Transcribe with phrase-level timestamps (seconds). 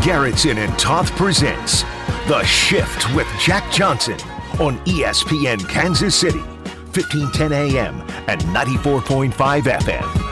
[0.00, 1.82] Garrettson and Toth presents
[2.26, 4.18] The Shift with Jack Johnson
[4.58, 9.32] on ESPN Kansas City, 1510 AM and 94.5
[9.64, 10.24] FM.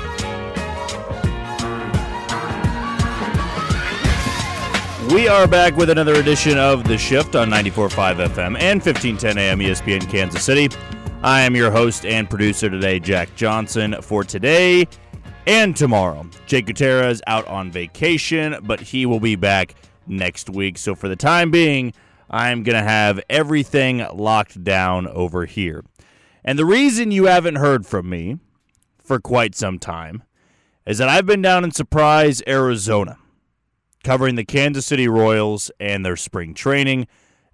[5.12, 9.58] We are back with another edition of The Shift on 94.5 FM and 1510 AM
[9.58, 10.74] ESPN Kansas City.
[11.22, 14.88] I am your host and producer today, Jack Johnson, for today
[15.48, 16.28] and tomorrow.
[16.46, 19.74] Jake Gutierrez out on vacation, but he will be back
[20.06, 20.76] next week.
[20.76, 21.94] So for the time being,
[22.30, 25.84] I'm going to have everything locked down over here.
[26.44, 28.38] And the reason you haven't heard from me
[29.02, 30.22] for quite some time
[30.86, 33.16] is that I've been down in Surprise, Arizona,
[34.04, 37.06] covering the Kansas City Royals and their spring training.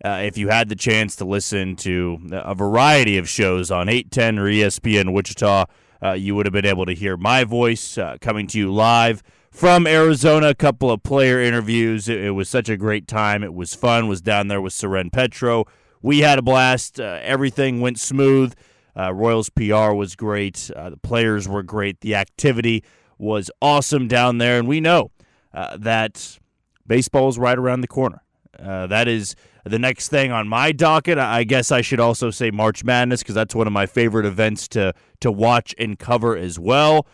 [0.05, 4.39] Uh, if you had the chance to listen to a variety of shows on 810
[4.41, 5.67] or ESPN Wichita,
[6.05, 9.23] uh, you would have been able to hear my voice uh, coming to you live
[9.51, 10.49] from Arizona.
[10.49, 12.09] A couple of player interviews.
[12.09, 13.43] It, it, was such a great time.
[13.43, 14.07] It was fun.
[14.07, 15.65] Was down there with Soren Petro.
[16.03, 17.01] We had a blast.
[17.01, 18.53] Uh, everything went smooth.
[18.97, 20.71] Uh, Royals PR was great.
[20.77, 22.01] Uh, the players were great.
[22.01, 22.85] The activity
[23.17, 25.11] was awesome down there, and we know
[25.55, 26.39] uh, that
[26.87, 28.23] baseball is right around the corner.
[28.59, 29.35] that is
[29.65, 33.35] the next thing on my docket, I guess I should also say March Madness because
[33.35, 37.07] that's one of my favorite events to to watch and cover as well.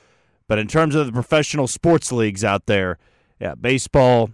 [0.48, 2.98] But in terms of the professional sports leagues out there,
[3.40, 4.30] yeah, baseball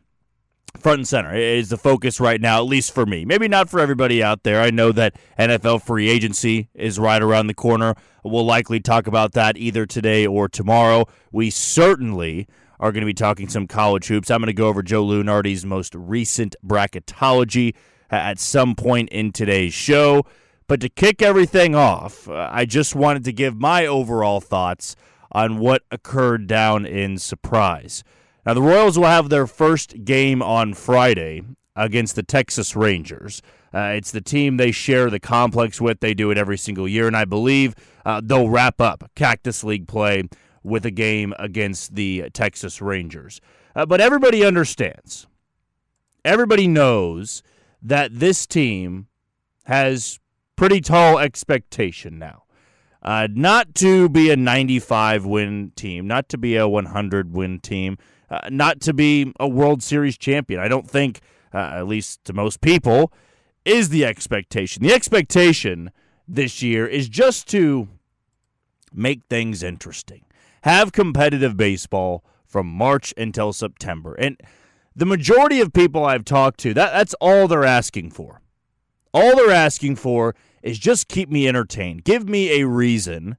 [0.78, 3.24] front and center is the focus right now, at least for me.
[3.24, 4.60] Maybe not for everybody out there.
[4.60, 7.94] I know that NFL free agency is right around the corner.
[8.24, 11.06] We'll likely talk about that either today or tomorrow.
[11.32, 14.30] We certainly are going to be talking some college hoops.
[14.30, 17.74] I'm going to go over Joe Lunardi's most recent bracketology
[18.10, 20.24] at some point in today's show.
[20.68, 24.96] But to kick everything off, uh, I just wanted to give my overall thoughts
[25.30, 28.02] on what occurred down in Surprise.
[28.44, 31.42] Now, the Royals will have their first game on Friday
[31.74, 33.42] against the Texas Rangers.
[33.74, 36.00] Uh, it's the team they share the complex with.
[36.00, 37.74] They do it every single year, and I believe
[38.04, 40.24] uh, they'll wrap up Cactus League play
[40.62, 43.40] with a game against the Texas Rangers.
[43.74, 45.26] Uh, but everybody understands,
[46.24, 47.42] everybody knows
[47.82, 49.06] that this team
[49.64, 50.20] has
[50.56, 52.44] pretty tall expectation now.
[53.02, 57.98] Uh, not to be a 95 win team, not to be a 100 win team,
[58.30, 60.58] uh, not to be a World Series champion.
[60.58, 61.20] I don't think,
[61.54, 63.12] uh, at least to most people,
[63.64, 64.82] is the expectation.
[64.82, 65.90] The expectation
[66.26, 67.88] this year is just to
[68.92, 70.24] make things interesting,
[70.62, 74.14] have competitive baseball from March until September.
[74.14, 74.40] And
[74.96, 78.40] the majority of people I've talked to, that, that's all they're asking for.
[79.12, 82.02] All they're asking for is just keep me entertained.
[82.02, 83.36] Give me a reason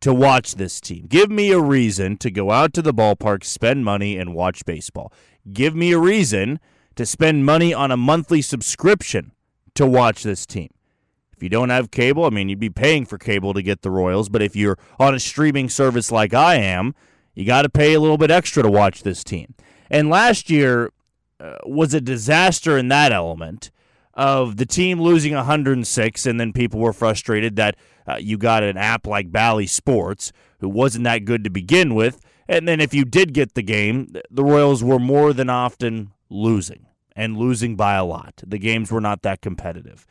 [0.00, 1.06] to watch this team.
[1.06, 5.12] Give me a reason to go out to the ballpark, spend money, and watch baseball.
[5.52, 6.58] Give me a reason
[6.96, 9.32] to spend money on a monthly subscription
[9.74, 10.70] to watch this team.
[11.36, 13.90] If you don't have cable, I mean, you'd be paying for cable to get the
[13.90, 16.94] Royals, but if you're on a streaming service like I am,
[17.34, 19.54] you got to pay a little bit extra to watch this team.
[19.90, 20.90] And last year
[21.44, 23.70] uh, was a disaster in that element
[24.14, 27.76] of the team losing 106, and then people were frustrated that
[28.08, 32.20] uh, you got an app like Bally Sports, who wasn't that good to begin with.
[32.48, 36.86] And then if you did get the game, the Royals were more than often losing
[37.16, 38.42] and losing by a lot.
[38.46, 40.06] The games were not that competitive.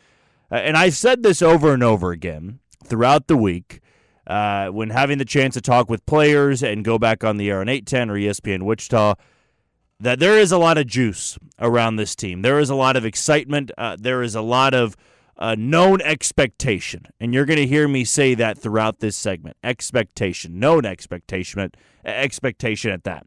[0.52, 3.82] Uh, and I've said this over and over again throughout the week
[4.28, 7.62] uh, when having the chance to talk with players and go back on the air
[7.62, 9.16] on 810 or ESPN Wichita
[10.04, 12.42] that there is a lot of juice around this team.
[12.42, 13.72] There is a lot of excitement.
[13.78, 14.98] Uh, there is a lot of
[15.38, 17.06] uh, known expectation.
[17.22, 21.72] And you're going to hear me say that throughout this segment expectation, known expectation,
[22.04, 23.26] expectation at that.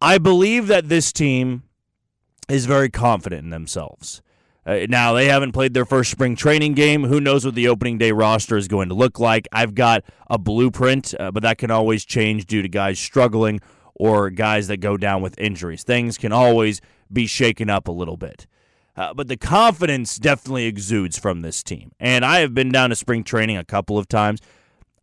[0.00, 1.64] I believe that this team
[2.48, 4.22] is very confident in themselves.
[4.64, 7.04] Uh, now, they haven't played their first spring training game.
[7.04, 9.48] Who knows what the opening day roster is going to look like?
[9.50, 13.60] I've got a blueprint, uh, but that can always change due to guys struggling
[13.96, 15.82] or guys that go down with injuries.
[15.82, 16.80] Things can always
[17.12, 18.46] be shaken up a little bit.
[18.96, 21.92] Uh, but the confidence definitely exudes from this team.
[22.00, 24.40] And I have been down to spring training a couple of times.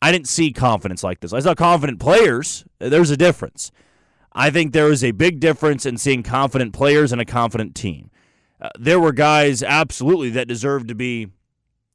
[0.02, 1.34] I didn't see confidence like this.
[1.34, 2.66] I saw confident players.
[2.80, 3.72] There's a difference.
[4.34, 8.10] I think there is a big difference in seeing confident players and a confident team.
[8.60, 11.28] Uh, there were guys absolutely that deserved to be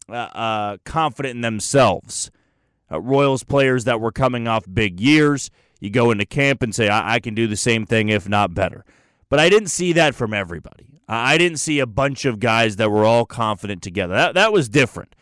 [0.09, 2.31] uh, uh confident in themselves.
[2.91, 6.88] Uh, Royals players that were coming off big years you go into camp and say,
[6.88, 8.84] I, I can do the same thing, if not better.
[9.28, 10.86] But I didn't see that from everybody.
[11.08, 14.14] I didn't see a bunch of guys that were all confident together.
[14.14, 15.14] That, that was different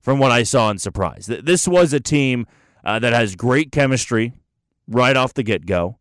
[0.00, 1.26] from what I saw in Surprise.
[1.26, 2.46] This was a team
[2.84, 4.32] uh, that has great chemistry
[4.86, 5.98] right off the get go.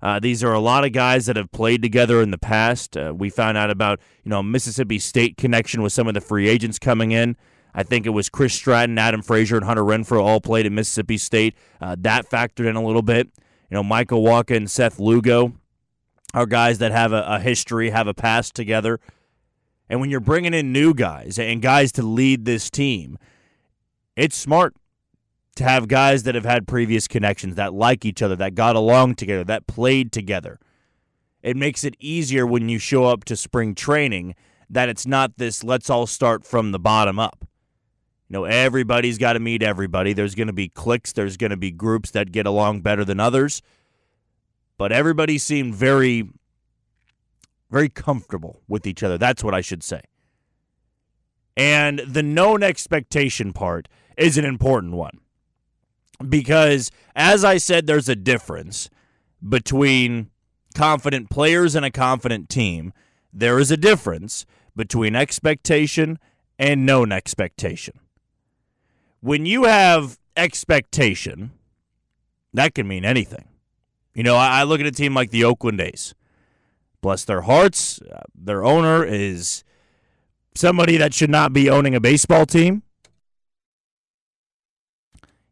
[0.00, 2.96] Uh, these are a lot of guys that have played together in the past.
[2.96, 6.48] Uh, we found out about you know Mississippi State connection with some of the free
[6.48, 7.36] agents coming in.
[7.74, 11.18] I think it was Chris Stratton, Adam Frazier, and Hunter Renfroe all played at Mississippi
[11.18, 11.54] State.
[11.80, 13.30] Uh, that factored in a little bit.
[13.72, 15.54] You know, Michael Wacha and Seth Lugo
[16.34, 19.00] are guys that have a, a history, have a past together.
[19.88, 23.16] And when you're bringing in new guys and guys to lead this team,
[24.14, 24.76] it's smart
[25.56, 29.14] to have guys that have had previous connections, that like each other, that got along
[29.14, 30.58] together, that played together.
[31.42, 34.34] It makes it easier when you show up to spring training
[34.68, 37.46] that it's not this let's all start from the bottom up.
[38.32, 40.14] Know, everybody's got to meet everybody.
[40.14, 43.20] There's going to be cliques, there's going to be groups that get along better than
[43.20, 43.60] others.
[44.78, 46.28] But everybody seemed very
[47.70, 49.16] very comfortable with each other.
[49.16, 50.02] That's what I should say.
[51.56, 55.20] And the known expectation part is an important one
[56.28, 58.90] because, as I said, there's a difference
[59.46, 60.30] between
[60.74, 62.92] confident players and a confident team.
[63.32, 64.46] There is a difference
[64.76, 66.18] between expectation
[66.58, 67.98] and known expectation.
[69.22, 71.52] When you have expectation,
[72.52, 73.44] that can mean anything.
[74.14, 76.14] You know, I look at a team like the Oakland A's.
[77.00, 79.62] Bless their hearts, uh, their owner is
[80.54, 82.82] somebody that should not be owning a baseball team.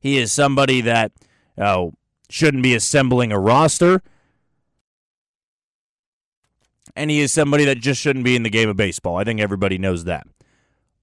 [0.01, 1.13] He is somebody that
[1.57, 1.91] uh,
[2.29, 4.03] shouldn't be assembling a roster.
[6.97, 9.17] And he is somebody that just shouldn't be in the game of baseball.
[9.17, 10.27] I think everybody knows that.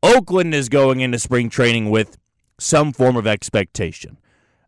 [0.03, 2.17] Oakland is going into spring training with
[2.59, 4.17] some form of expectation.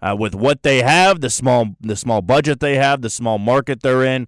[0.02, 3.82] Uh, with what they have, the small the small budget they have, the small market
[3.82, 4.28] they're in,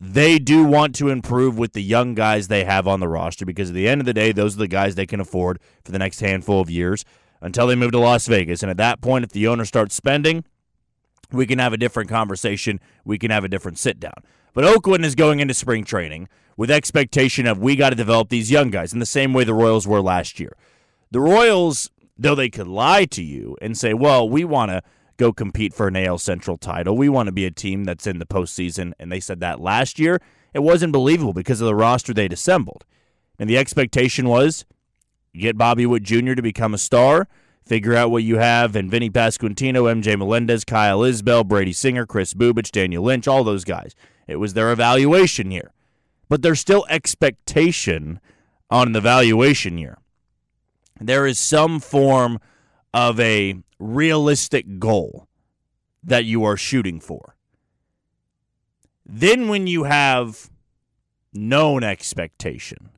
[0.00, 3.70] they do want to improve with the young guys they have on the roster because
[3.70, 5.98] at the end of the day, those are the guys they can afford for the
[5.98, 7.04] next handful of years
[7.40, 8.62] until they move to Las Vegas.
[8.62, 10.44] And at that point, if the owner starts spending,
[11.32, 12.80] we can have a different conversation.
[13.04, 14.22] We can have a different sit down.
[14.52, 18.50] But Oakland is going into spring training with expectation of we got to develop these
[18.50, 20.56] young guys in the same way the Royals were last year.
[21.10, 24.82] The Royals, though they could lie to you and say, well, we want to
[25.16, 26.96] go compete for an AL Central title.
[26.96, 28.92] We want to be a team that's in the postseason.
[28.98, 30.20] And they said that last year.
[30.54, 32.84] It wasn't believable because of the roster they'd assembled.
[33.38, 34.64] And the expectation was
[35.34, 36.34] get Bobby Witt Jr.
[36.34, 37.28] to become a star.
[37.66, 42.32] Figure out what you have and Vinny Pasquantino, MJ Melendez, Kyle Isbel, Brady Singer, Kris
[42.32, 43.94] Bubic, Daniel Lynch, all those guys.
[44.26, 45.72] It was their evaluation year.
[46.28, 48.20] But there's still expectation
[48.70, 49.98] on the evaluation year.
[51.00, 52.38] There is some form
[52.94, 55.28] of a realistic goal
[56.02, 57.36] that you are shooting for.
[59.04, 60.50] Then, when you have
[61.32, 62.90] known expectation,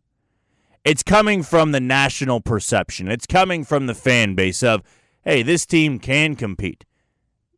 [0.85, 3.11] it's coming from the national perception.
[3.11, 4.83] It's coming from the fan base of,
[5.23, 6.85] hey, this team can compete.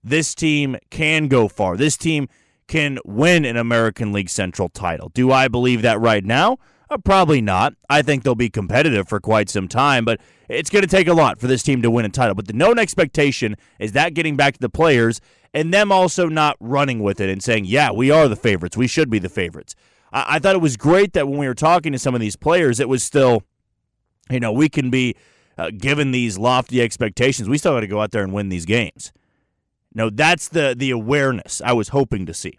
[0.02, 1.76] This team can go far.
[1.76, 2.28] This team
[2.66, 5.10] can win an American League Central title.
[5.10, 6.58] Do I believe that right now?
[6.90, 7.74] Uh, probably not.
[7.88, 11.14] I think they'll be competitive for quite some time, but it's going to take a
[11.14, 12.34] lot for this team to win a title.
[12.34, 15.20] But the known expectation is that getting back to the players
[15.54, 18.76] and them also not running with it and saying, yeah, we are the favorites.
[18.76, 19.76] We should be the favorites.
[20.12, 22.36] I, I thought it was great that when we were talking to some of these
[22.36, 23.44] players, it was still,
[24.28, 25.14] you know, we can be
[25.56, 27.48] uh, given these lofty expectations.
[27.48, 29.12] We still got to go out there and win these games.
[29.94, 32.56] No, that's the the awareness I was hoping to see.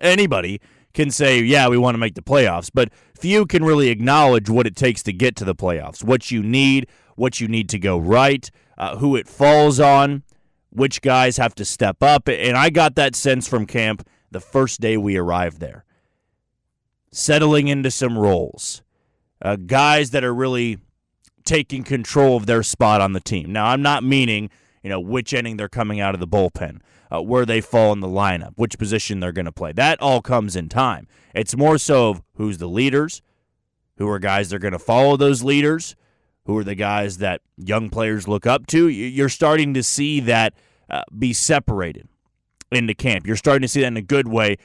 [0.00, 0.60] Anybody
[0.94, 4.66] can say, yeah, we want to make the playoffs, but few can really acknowledge what
[4.66, 7.98] it takes to get to the playoffs, what you need, what you need to go
[7.98, 10.22] right, uh, who it falls on,
[10.70, 12.28] which guys have to step up.
[12.28, 15.84] And I got that sense from camp the first day we arrived there
[17.10, 18.82] settling into some roles,
[19.42, 20.78] uh, guys that are really
[21.44, 23.52] taking control of their spot on the team.
[23.52, 24.50] Now, I'm not meaning,
[24.82, 28.00] you know, which inning they're coming out of the bullpen, uh, where they fall in
[28.00, 29.72] the lineup, which position they're going to play.
[29.72, 31.06] That all comes in time.
[31.34, 33.22] It's more so of who's the leaders,
[33.96, 35.96] who are guys that are going to follow those leaders,
[36.44, 38.88] who are the guys that young players look up to.
[38.88, 40.54] You're starting to see that
[40.88, 42.08] uh, be separated
[42.72, 43.26] into camp.
[43.26, 44.56] You're starting to see that in a good way.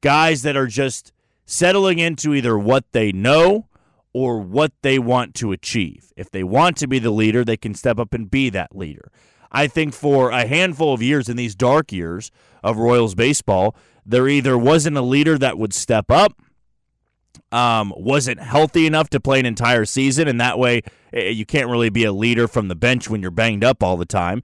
[0.00, 1.12] Guys that are just
[1.44, 3.68] settling into either what they know
[4.12, 6.12] or what they want to achieve.
[6.16, 9.10] If they want to be the leader, they can step up and be that leader.
[9.52, 12.30] I think for a handful of years in these dark years
[12.62, 16.32] of Royals baseball, there either wasn't a leader that would step up,
[17.52, 20.82] um, wasn't healthy enough to play an entire season, and that way
[21.12, 23.96] eh, you can't really be a leader from the bench when you're banged up all
[23.96, 24.42] the time.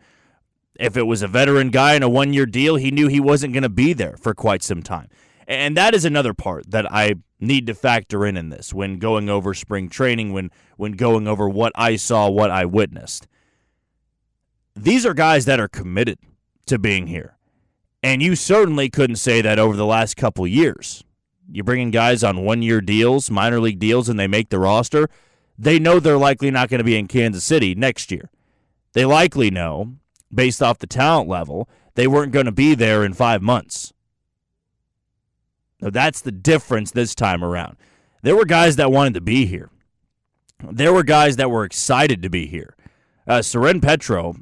[0.78, 3.52] If it was a veteran guy in a one year deal, he knew he wasn't
[3.52, 5.08] going to be there for quite some time.
[5.48, 9.30] And that is another part that I need to factor in in this when going
[9.30, 13.26] over spring training, when when going over what I saw, what I witnessed.
[14.82, 16.18] These are guys that are committed
[16.66, 17.36] to being here.
[18.02, 21.02] And you certainly couldn't say that over the last couple years.
[21.50, 25.08] You're bringing guys on one year deals, minor league deals, and they make the roster.
[25.58, 28.30] They know they're likely not going to be in Kansas City next year.
[28.92, 29.96] They likely know,
[30.32, 33.92] based off the talent level, they weren't going to be there in five months.
[35.80, 37.76] Now, that's the difference this time around.
[38.22, 39.70] There were guys that wanted to be here.
[40.62, 42.76] There were guys that were excited to be here.
[43.26, 44.36] Uh, Soren Petro,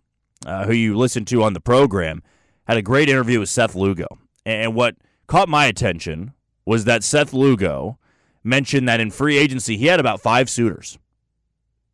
[0.44, 2.22] uh, who you listened to on the program,
[2.66, 4.06] had a great interview with Seth Lugo.
[4.44, 6.32] And what caught my attention
[6.64, 7.98] was that Seth Lugo
[8.42, 10.98] mentioned that in free agency he had about five suitors.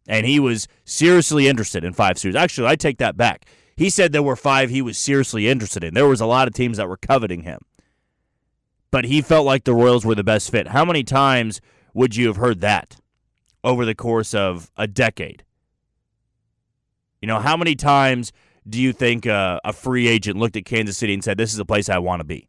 [0.08, 2.36] And he was seriously interested in five suitors.
[2.36, 3.46] Actually, I take that back.
[3.76, 5.94] He said there were five he was seriously interested in.
[5.94, 7.60] There was a lot of teams that were coveting him.
[8.90, 10.68] But he felt like the Royals were the best fit.
[10.68, 11.60] How many times
[11.94, 12.96] would you have heard that
[13.64, 15.44] over the course of a decade?
[17.22, 18.32] You know, how many times
[18.68, 21.58] do you think uh, a free agent looked at Kansas City and said, This is
[21.60, 22.48] a place I want to be?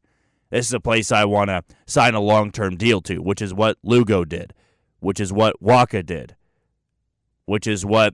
[0.49, 3.53] This is a place I want to sign a long term deal to, which is
[3.53, 4.53] what Lugo did,
[4.99, 6.35] which is what Wacha did,
[7.45, 8.13] which is what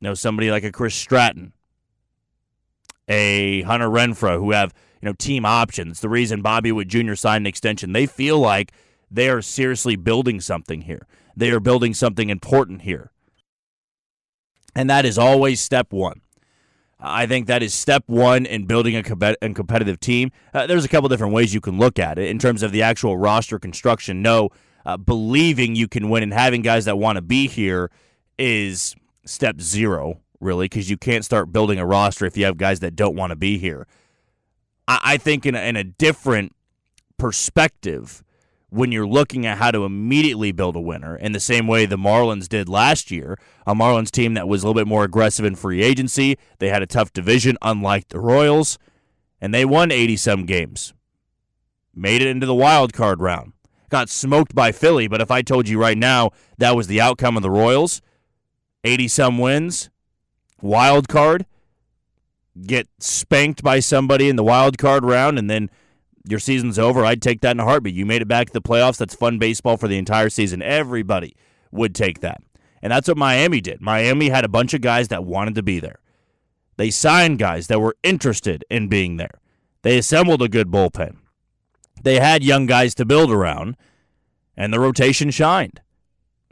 [0.00, 1.52] you know somebody like a Chris Stratton,
[3.06, 6.00] a Hunter Renfroe, who have you know team options.
[6.00, 7.14] The reason Bobby Witt Jr.
[7.14, 8.72] signed an extension, they feel like
[9.10, 11.06] they are seriously building something here.
[11.36, 13.12] They are building something important here.
[14.78, 16.20] And that is always step one.
[17.00, 20.30] I think that is step one in building a competitive team.
[20.54, 22.80] Uh, there's a couple different ways you can look at it in terms of the
[22.80, 24.22] actual roster construction.
[24.22, 24.50] No,
[24.86, 27.90] uh, believing you can win and having guys that want to be here
[28.38, 28.94] is
[29.24, 32.94] step zero, really, because you can't start building a roster if you have guys that
[32.94, 33.84] don't want to be here.
[34.86, 36.54] I, I think in a, in a different
[37.16, 38.22] perspective,
[38.70, 41.96] when you're looking at how to immediately build a winner in the same way the
[41.96, 45.54] Marlins did last year, a Marlins team that was a little bit more aggressive in
[45.54, 46.36] free agency.
[46.58, 48.78] They had a tough division, unlike the Royals,
[49.40, 50.92] and they won 80 some games.
[51.94, 53.52] Made it into the wild card round.
[53.88, 57.38] Got smoked by Philly, but if I told you right now that was the outcome
[57.38, 58.02] of the Royals,
[58.84, 59.88] 80 some wins,
[60.60, 61.46] wild card,
[62.66, 65.70] get spanked by somebody in the wild card round, and then
[66.30, 67.94] your season's over, I'd take that in a heartbeat.
[67.94, 68.98] You made it back to the playoffs.
[68.98, 70.62] That's fun baseball for the entire season.
[70.62, 71.36] Everybody
[71.70, 72.42] would take that.
[72.82, 73.80] And that's what Miami did.
[73.80, 75.98] Miami had a bunch of guys that wanted to be there.
[76.76, 79.40] They signed guys that were interested in being there.
[79.82, 81.16] They assembled a good bullpen.
[82.02, 83.76] They had young guys to build around,
[84.56, 85.80] and the rotation shined.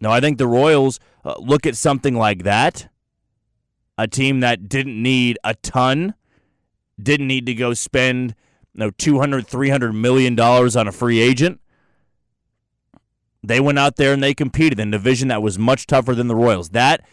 [0.01, 2.89] Now, I think the Royals uh, look at something like that
[3.99, 6.15] a team that didn't need a ton,
[7.03, 8.35] didn't need to go spend
[8.81, 11.61] know, 200, 300 million dollars on a free agent.
[13.43, 16.29] They went out there and they competed in a division that was much tougher than
[16.29, 16.71] the Royals.
[16.71, 17.05] That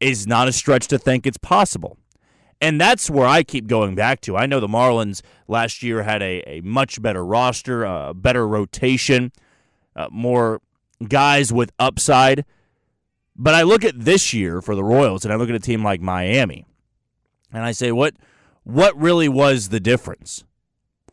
[0.00, 1.96] is not a stretch to think it's possible.
[2.60, 4.36] And that's where I keep going back to.
[4.36, 9.30] I know the Marlins last year had a, a much better roster, a better rotation,
[9.94, 10.60] uh, more
[11.06, 12.44] guys with upside.
[13.36, 15.84] But I look at this year for the Royals and I look at a team
[15.84, 16.66] like Miami
[17.52, 18.14] and I say, what
[18.64, 20.44] what really was the difference?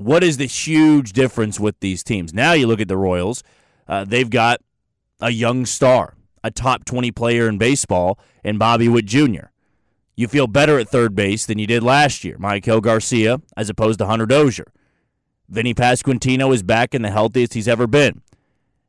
[0.04, 2.34] What is the huge difference with these teams?
[2.34, 3.42] Now you look at the Royals,
[3.88, 4.60] uh, they've got
[5.22, 9.46] a young star, a top 20 player in baseball, and Bobby Witt Jr.
[10.18, 13.98] You feel better at third base than you did last year, Maikel Garcia, as opposed
[14.00, 14.74] to Hunter Dozier.
[15.48, 18.22] Vinny Pasquantino is back in the healthiest he's ever been.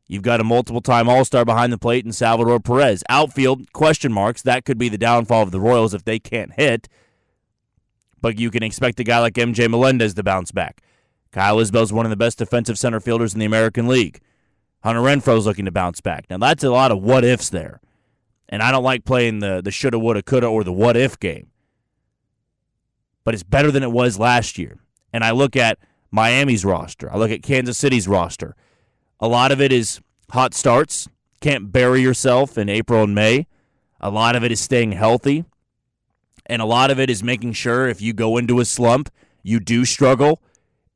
[0.08, 3.04] You've got a multiple time All Star behind the plate in Salvador Perez.
[3.08, 4.42] Outfield, question marks.
[4.42, 6.88] That could be the downfall of the Royals if they can't hit.
[8.20, 10.82] But you can expect a guy like MJ Melendez to bounce back.
[11.34, 14.20] Kyle Isbel's one of the best defensive center fielders in the American League.
[14.84, 16.26] Hunter Renfroe's looking to bounce back.
[16.30, 17.80] Now that's a lot of what ifs there.
[18.48, 21.48] And I don't like playing the the shoulda, woulda, coulda, or the what if game.
[23.24, 24.78] But it's better than it was last year.
[25.12, 25.78] And I look at
[26.12, 27.12] Miami's roster.
[27.12, 28.54] I look at Kansas City's roster.
[29.18, 30.00] A lot of it is
[30.30, 31.08] hot starts.
[31.40, 33.48] Can't bury yourself in April and May.
[34.00, 35.44] A lot of it is staying healthy.
[36.46, 39.10] And a lot of it is making sure if you go into a slump,
[39.42, 40.40] you do struggle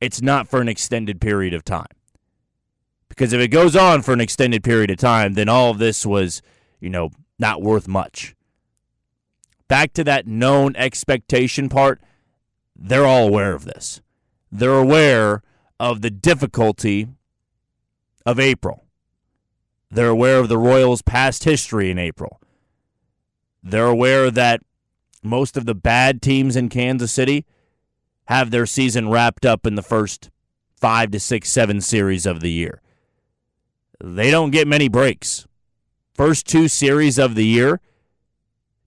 [0.01, 1.87] it's not for an extended period of time.
[3.07, 6.05] Because if it goes on for an extended period of time, then all of this
[6.05, 6.41] was,
[6.79, 8.35] you know, not worth much.
[9.67, 12.01] Back to that known expectation part,
[12.75, 14.01] they're all aware of this.
[14.51, 15.43] They're aware
[15.79, 17.07] of the difficulty
[18.25, 18.85] of April.
[19.91, 22.39] They're aware of the Royals' past history in April.
[23.61, 24.61] They're aware that
[25.23, 27.45] most of the bad teams in Kansas City
[28.29, 30.29] have their season wrapped up in the first
[30.79, 32.79] five to six, seven series of the year.
[33.99, 35.47] They don't get many breaks.
[36.13, 37.81] First two series of the year,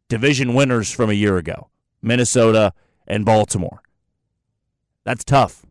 [0.08, 1.68] division winners from a year ago
[2.00, 2.72] Minnesota
[3.04, 3.82] and Baltimore.
[5.04, 5.66] That's tough.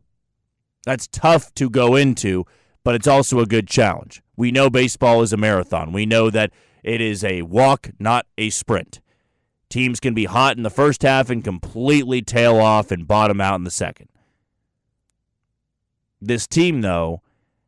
[0.86, 2.46] That's tough to go into,
[2.84, 4.22] but it's also a good challenge.
[4.36, 5.94] We know baseball is a marathon.
[5.94, 6.52] We know that
[6.84, 9.00] it is a walk, not a sprint.
[9.72, 13.56] Teams can be hot in the first half and completely tail off and bottom out
[13.56, 14.10] in the second.
[16.22, 17.22] This team, though,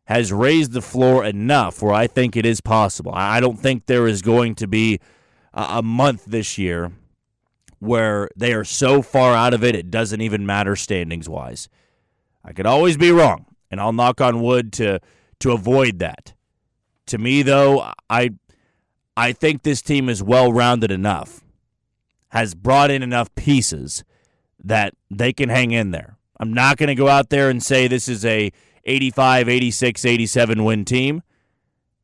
[0.05, 3.13] has raised the floor enough where I think it is possible.
[3.15, 5.00] I don't think there is going to be
[5.53, 6.91] a month this year
[7.79, 11.67] where they are so far out of it, it doesn't even matter standings wise.
[12.43, 15.00] I could always be wrong, and I'll knock on wood to
[15.39, 16.33] to avoid that.
[17.07, 18.31] To me, though, I
[19.15, 21.43] I think this team is well rounded enough,
[22.34, 24.04] has brought in enough pieces
[24.63, 26.18] that they can hang in there.
[26.40, 28.52] I'm not going to go out there and say this is a
[28.86, 31.22] 85, 86, 87 win team,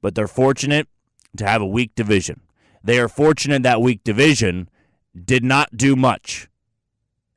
[0.03, 0.87] but they're fortunate
[1.35, 2.41] to have a weak division.
[2.83, 4.69] They are fortunate that weak division
[5.19, 6.47] did not do much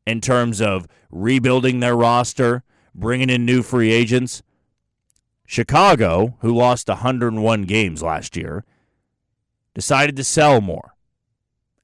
[0.07, 2.63] in terms of rebuilding their roster,
[2.95, 4.43] bringing in new free agents.
[5.47, 8.67] Chicago, who lost 101 games last year,
[9.75, 10.92] decided to sell more.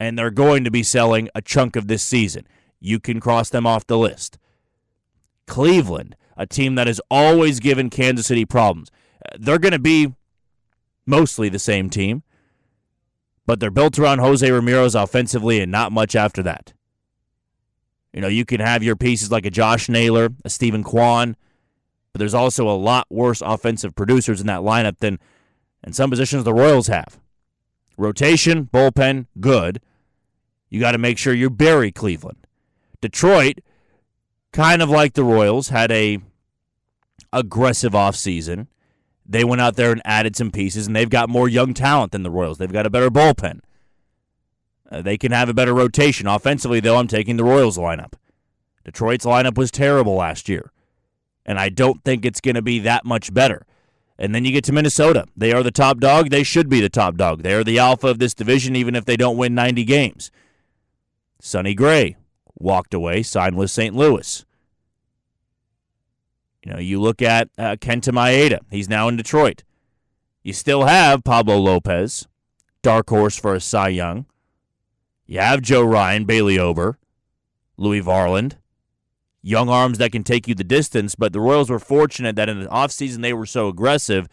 [0.00, 2.46] And they're going to be selling a chunk of this season.
[2.80, 4.38] You can cross them off the list.
[5.46, 8.90] Cleveland, a team that has always given Kansas City problems.
[9.24, 10.14] Uh, they're going to be
[11.06, 12.22] mostly the same team
[13.48, 16.74] but they're built around Jose Ramirez offensively and not much after that.
[18.12, 21.34] You know, you can have your pieces like a Josh Naylor, a Steven Kwan,
[22.12, 25.18] but there's also a lot worse offensive producers in that lineup than
[25.82, 27.18] in some positions the Royals have.
[27.98, 29.80] Rotation, bullpen, good.
[30.70, 32.46] You got to make sure you bury Cleveland.
[33.00, 33.58] Detroit,
[34.52, 36.18] kind of like the Royals, had a
[37.32, 38.68] aggressive offseason.
[39.26, 42.22] They went out there and added some pieces, and they've got more young talent than
[42.22, 42.58] the Royals.
[42.58, 43.60] They've got a better bullpen.
[44.90, 46.28] Uh, they can have a better rotation.
[46.28, 48.14] Offensively, though, I'm taking the Royals lineup.
[48.84, 50.72] Detroit's lineup was terrible last year,
[51.44, 53.66] and I don't think it's going to be that much better.
[54.18, 55.26] And then you get to Minnesota.
[55.36, 56.30] They are the top dog.
[56.30, 57.42] They should be the top dog.
[57.42, 60.30] They are the alpha of this division, even if they don't win 90 games.
[61.40, 62.16] Sonny Gray
[62.56, 63.94] walked away, signed with St.
[63.94, 64.44] Louis.
[66.64, 68.58] You know, you look at uh, Kenta Maeda.
[68.70, 69.62] He's now in Detroit.
[70.42, 72.26] You still have Pablo Lopez,
[72.82, 74.26] dark horse for a Cy Young.
[75.26, 76.98] You have Joe Ryan, Bailey Ober,
[77.76, 78.54] Louis Varland.
[79.42, 82.60] Young arms that can take you the distance, but the Royals were fortunate that in
[82.60, 84.28] the offseason they were so aggressive,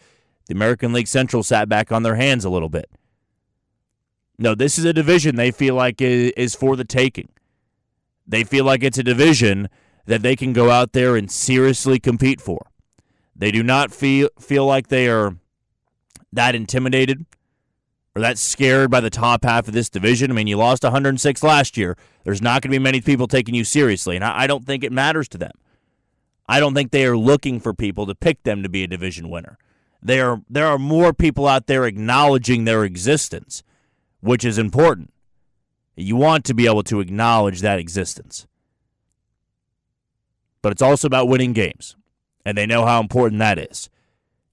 [0.46, 2.90] the American League Central sat back on their hands a little bit.
[4.38, 7.28] No, this is a division they feel like is for the taking.
[8.26, 9.68] They feel like it's a division
[10.06, 12.66] that they can go out there and seriously compete for.
[13.34, 15.36] They do not feel feel like they are
[16.32, 17.26] that intimidated
[18.16, 20.30] or that scared by the top half of this division.
[20.30, 21.96] I mean, you lost 106 last year.
[22.24, 24.90] There's not going to be many people taking you seriously, and I don't think it
[24.90, 25.52] matters to them.
[26.48, 29.30] I don't think they are looking for people to pick them to be a division
[29.30, 29.58] winner.
[30.02, 33.62] There, there are more people out there acknowledging their existence,
[34.20, 35.12] which is important.
[35.94, 38.46] You want to be able to acknowledge that existence
[40.66, 41.94] but it's also about winning games.
[42.44, 43.88] And they know how important that is.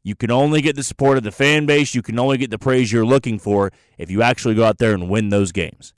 [0.03, 2.59] You can only get the support of the fan base, you can only get the
[2.59, 5.93] praise you're looking for if you actually go out there and win those games.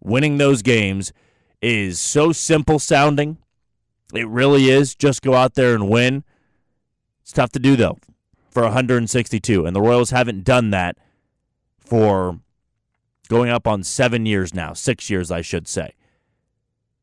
[0.00, 1.12] Winning those games
[1.60, 3.38] is so simple sounding.
[4.14, 4.94] It really is.
[4.94, 6.22] Just go out there and win.
[7.22, 7.98] It's tough to do, though,
[8.48, 9.66] for 162.
[9.66, 10.96] And the Royals haven't done that
[11.78, 12.38] for
[13.28, 15.94] going up on seven years now, six years, I should say.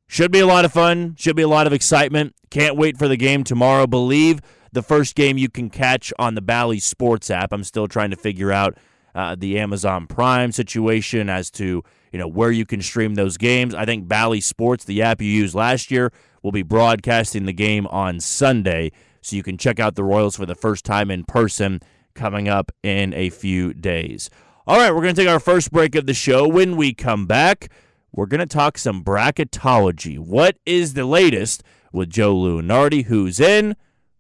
[0.08, 1.16] Should be a lot of fun.
[1.18, 2.36] Should be a lot of excitement.
[2.50, 3.88] Can't wait for the game tomorrow.
[3.88, 4.40] Believe
[4.76, 7.52] the first game you can catch on the Bally Sports app.
[7.52, 8.78] I'm still trying to figure out
[9.16, 13.74] uh, the Amazon Prime situation as to you know where you can stream those games.
[13.74, 16.12] I think Bally Sports, the app you used last year,
[16.44, 20.46] will be broadcasting the game on Sunday, so you can check out the Royals for
[20.46, 21.82] the first time in person
[22.14, 24.30] coming up in a few days.
[24.68, 26.48] All right, we're going to take our first break of the show.
[26.48, 27.70] When we come back
[28.16, 30.18] we're going to talk some bracketology.
[30.18, 33.04] What is the latest with Joe Lunardi?
[33.04, 33.76] Who's in?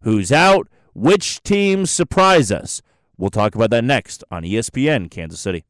[0.05, 0.67] Who's out?
[0.93, 2.83] Which teams surprise us?
[3.17, 5.65] We'll talk about that next on ESPN Kansas City.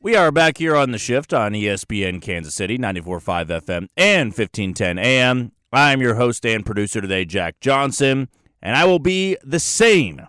[0.00, 4.98] We are back here on the shift on ESPN Kansas City, 94.5 FM and 1510
[5.00, 5.50] AM.
[5.72, 8.28] I'm your host and producer today, Jack Johnson,
[8.62, 10.28] and I will be the same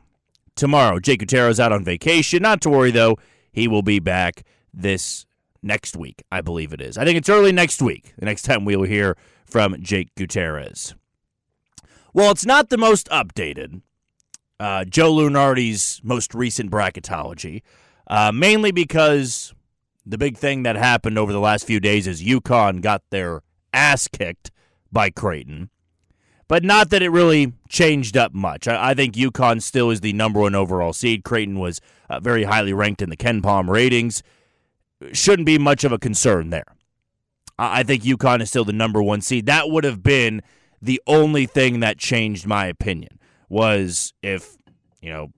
[0.55, 0.99] tomorrow.
[0.99, 2.41] Jake Gutierrez out on vacation.
[2.41, 3.19] Not to worry, though,
[3.51, 4.41] he will be back
[4.73, 5.27] this
[5.61, 6.97] next week, I believe it is.
[6.97, 10.95] I think it's early next week, the next time we will hear from Jake Gutierrez.
[12.13, 13.81] Well, it's not the most updated.
[14.59, 17.61] Uh, Joe Lunardi's most recent bracketology,
[18.07, 19.53] uh, mainly because
[20.05, 23.41] the big thing that happened over the last few days is UConn got their
[23.73, 24.51] ass kicked
[24.91, 25.69] by Creighton.
[26.49, 28.67] but not that it really changed up much.
[28.67, 31.23] I, I think UConn still is the number one overall seed.
[31.23, 34.23] Creighton was uh, very highly ranked in the KenPom ratings.
[35.13, 36.75] Shouldn't be much of a concern there.
[37.57, 39.45] I, I think UConn is still the number one seed.
[39.45, 40.41] That would have been
[40.81, 44.57] the only thing that changed my opinion was if
[45.01, 45.31] you know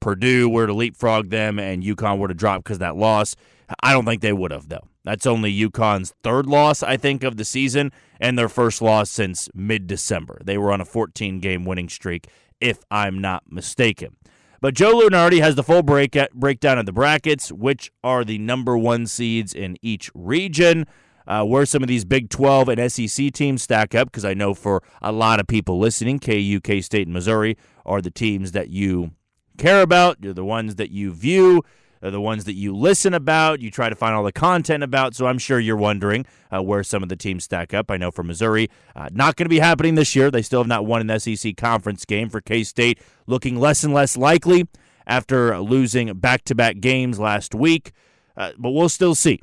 [0.00, 3.34] Purdue were to leapfrog them and UConn were to drop because that loss.
[3.82, 4.88] I don't think they would have though.
[5.04, 9.48] That's only UConn's third loss, I think, of the season, and their first loss since
[9.54, 10.38] mid December.
[10.44, 12.28] They were on a 14 game winning streak,
[12.60, 14.16] if I'm not mistaken.
[14.60, 18.76] But Joe Lunardi has the full break breakdown of the brackets, which are the number
[18.76, 20.84] one seeds in each region,
[21.28, 24.52] uh, where some of these Big 12 and SEC teams stack up, because I know
[24.52, 28.70] for a lot of people listening, KU, K State, and Missouri are the teams that
[28.70, 29.12] you
[29.56, 30.20] care about.
[30.20, 31.62] They're the ones that you view
[32.00, 35.14] they're the ones that you listen about, you try to find all the content about.
[35.14, 37.90] So I'm sure you're wondering uh, where some of the teams stack up.
[37.90, 40.30] I know for Missouri, uh, not going to be happening this year.
[40.30, 42.28] They still have not won an SEC conference game.
[42.28, 44.68] For K State, looking less and less likely
[45.06, 47.92] after losing back to back games last week.
[48.36, 49.40] Uh, but we'll still see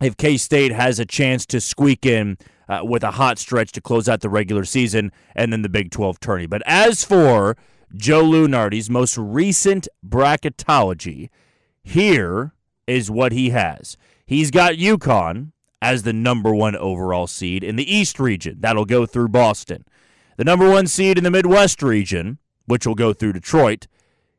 [0.00, 2.36] if K State has a chance to squeak in.
[2.66, 5.90] Uh, with a hot stretch to close out the regular season and then the Big
[5.90, 6.46] 12 tourney.
[6.46, 7.58] But as for
[7.94, 11.28] Joe Lunardi's most recent bracketology,
[11.82, 12.54] here
[12.86, 13.98] is what he has.
[14.26, 15.52] He's got UConn
[15.82, 18.56] as the number one overall seed in the East region.
[18.60, 19.84] That'll go through Boston.
[20.36, 23.86] The number one seed in the Midwest region, which will go through Detroit.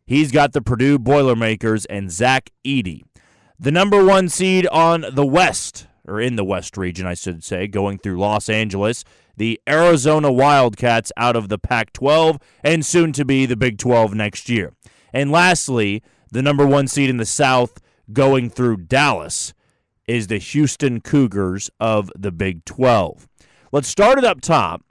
[0.05, 3.03] He's got the Purdue Boilermakers and Zach Edey.
[3.57, 7.67] The number one seed on the West, or in the West region, I should say,
[7.67, 9.05] going through Los Angeles.
[9.37, 14.13] The Arizona Wildcats out of the Pac 12 and soon to be the Big 12
[14.13, 14.73] next year.
[15.13, 19.53] And lastly, the number one seed in the South going through Dallas
[20.05, 23.27] is the Houston Cougars of the Big 12.
[23.71, 24.83] Let's start it up top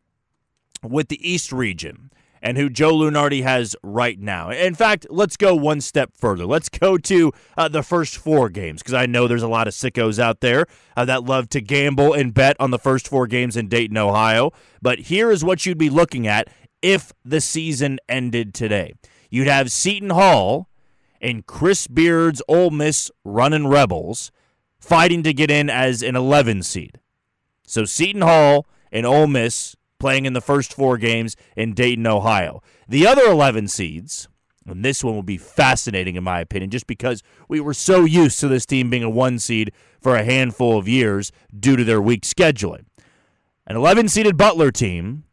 [0.82, 2.10] with the East region
[2.44, 4.50] and who Joe Lunardi has right now.
[4.50, 6.44] In fact, let's go one step further.
[6.44, 9.72] Let's go to uh, the first four games because I know there's a lot of
[9.72, 13.56] sickos out there uh, that love to gamble and bet on the first four games
[13.56, 14.52] in Dayton, Ohio.
[14.82, 16.48] But here is what you'd be looking at
[16.82, 18.92] if the season ended today.
[19.30, 20.68] You'd have Seton Hall
[21.22, 24.30] and Chris Beard's Ole Miss running Rebels
[24.78, 27.00] fighting to get in as an 11 seed.
[27.66, 32.62] So Seton Hall and Ole Miss playing in the first four games in Dayton, Ohio.
[32.88, 34.28] The other 11 seeds,
[34.66, 38.40] and this one will be fascinating in my opinion, just because we were so used
[38.40, 42.00] to this team being a one seed for a handful of years due to their
[42.00, 42.84] weak scheduling.
[43.66, 45.24] An 11 seeded Butler team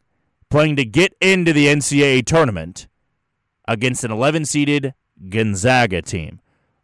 [0.50, 2.88] playing to get into the NCAA tournament
[3.68, 4.94] against an 11 seeded
[5.30, 6.40] Gonzaga team.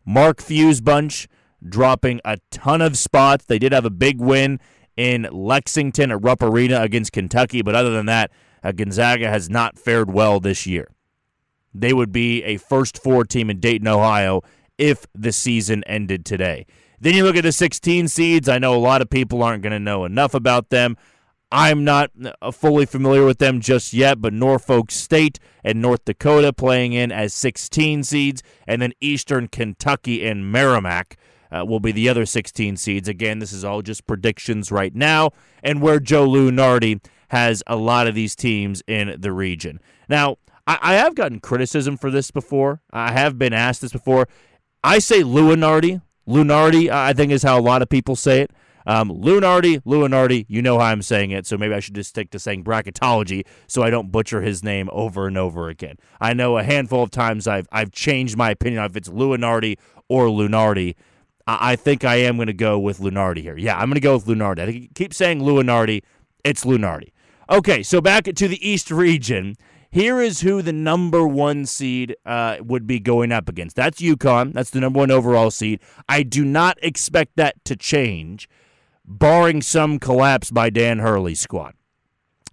[0.05, 1.27] Mark Few's bunch
[1.67, 3.45] dropping a ton of spots.
[3.45, 4.59] They did have a big win
[4.97, 8.31] in Lexington at Rupp Arena against Kentucky, but other than that,
[8.63, 10.89] uh, Gonzaga has not fared well this year.
[11.73, 14.41] They would be a first four team in Dayton, Ohio,
[14.77, 16.65] if the season ended today.
[16.99, 18.49] Then you look at the 16 seeds.
[18.49, 20.97] I know a lot of people aren't going to know enough about them.
[21.51, 26.51] I'm not uh, fully familiar with them just yet, but Norfolk State and North Dakota
[26.51, 31.17] playing in as 16 seeds, and then Eastern Kentucky and Merrimack
[31.51, 33.07] uh, will be the other 16 seeds.
[33.07, 35.31] Again, this is all just predictions right now,
[35.63, 39.79] and where Joe Lunardi has a lot of these teams in the region.
[40.07, 42.81] Now, I, I have gotten criticism for this before.
[42.91, 44.27] I have been asked this before.
[44.83, 46.01] I say Lunardi.
[46.27, 48.51] Lunardi, I think, is how a lot of people say it.
[48.85, 52.31] Um, Lunardi, Lunardi, you know how I'm saying it, so maybe I should just stick
[52.31, 55.97] to saying bracketology so I don't butcher his name over and over again.
[56.21, 60.27] I know a handful of times I've I've changed my opinion if it's Lunardi or
[60.27, 60.95] Lunardi.
[61.47, 63.57] I, I think I am going to go with Lunardi here.
[63.57, 64.61] Yeah, I'm going to go with Lunardi.
[64.61, 66.03] I keep saying Lunardi.
[66.43, 67.11] It's Lunardi.
[67.49, 69.55] Okay, so back to the East region.
[69.89, 73.75] Here is who the number one seed uh, would be going up against.
[73.77, 74.53] That's UConn.
[74.53, 75.79] That's the number one overall seed.
[76.09, 78.49] I do not expect that to change
[79.05, 81.73] barring some collapse by Dan Hurley's squad.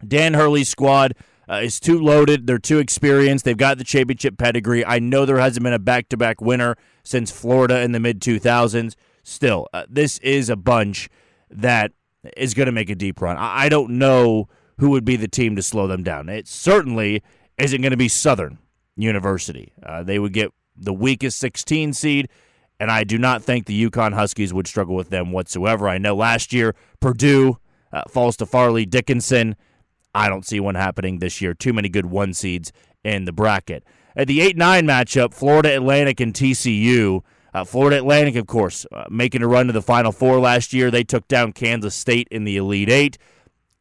[0.06, 1.14] Dan Hurley's squad
[1.48, 2.46] uh, is too loaded.
[2.46, 3.44] They're too experienced.
[3.44, 4.84] They've got the championship pedigree.
[4.84, 8.20] I know there hasn't been a back to back winner since Florida in the mid
[8.20, 8.94] 2000s.
[9.22, 11.08] Still, uh, this is a bunch
[11.50, 11.92] that
[12.36, 13.36] is going to make a deep run.
[13.36, 16.28] I-, I don't know who would be the team to slow them down.
[16.28, 17.22] It certainly
[17.58, 18.58] isn't going to be Southern
[18.96, 19.72] University.
[19.82, 22.28] Uh, they would get the weakest 16 seed
[22.80, 25.88] and I do not think the UConn Huskies would struggle with them whatsoever.
[25.88, 27.58] I know last year Purdue
[27.92, 29.56] uh, falls to Fairleigh Dickinson.
[30.14, 31.54] I don't see one happening this year.
[31.54, 32.72] Too many good one seeds
[33.02, 33.84] in the bracket.
[34.16, 37.22] At the 8 9 matchup, Florida Atlantic and TCU.
[37.52, 40.90] Uh, Florida Atlantic, of course, uh, making a run to the Final Four last year.
[40.90, 43.18] They took down Kansas State in the Elite Eight.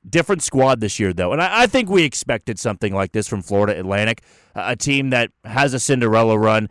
[0.08, 1.34] Different squad this year, though.
[1.34, 4.22] And I, I think we expected something like this from Florida Atlantic,
[4.54, 6.70] a team that has a Cinderella run.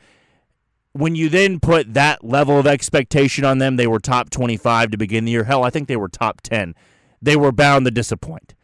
[0.93, 4.99] When you then put that level of expectation on them, they were top 25 to
[4.99, 5.45] begin the year.
[5.45, 6.75] Hell, I think they were top 10.
[7.21, 8.55] They were bound to disappoint.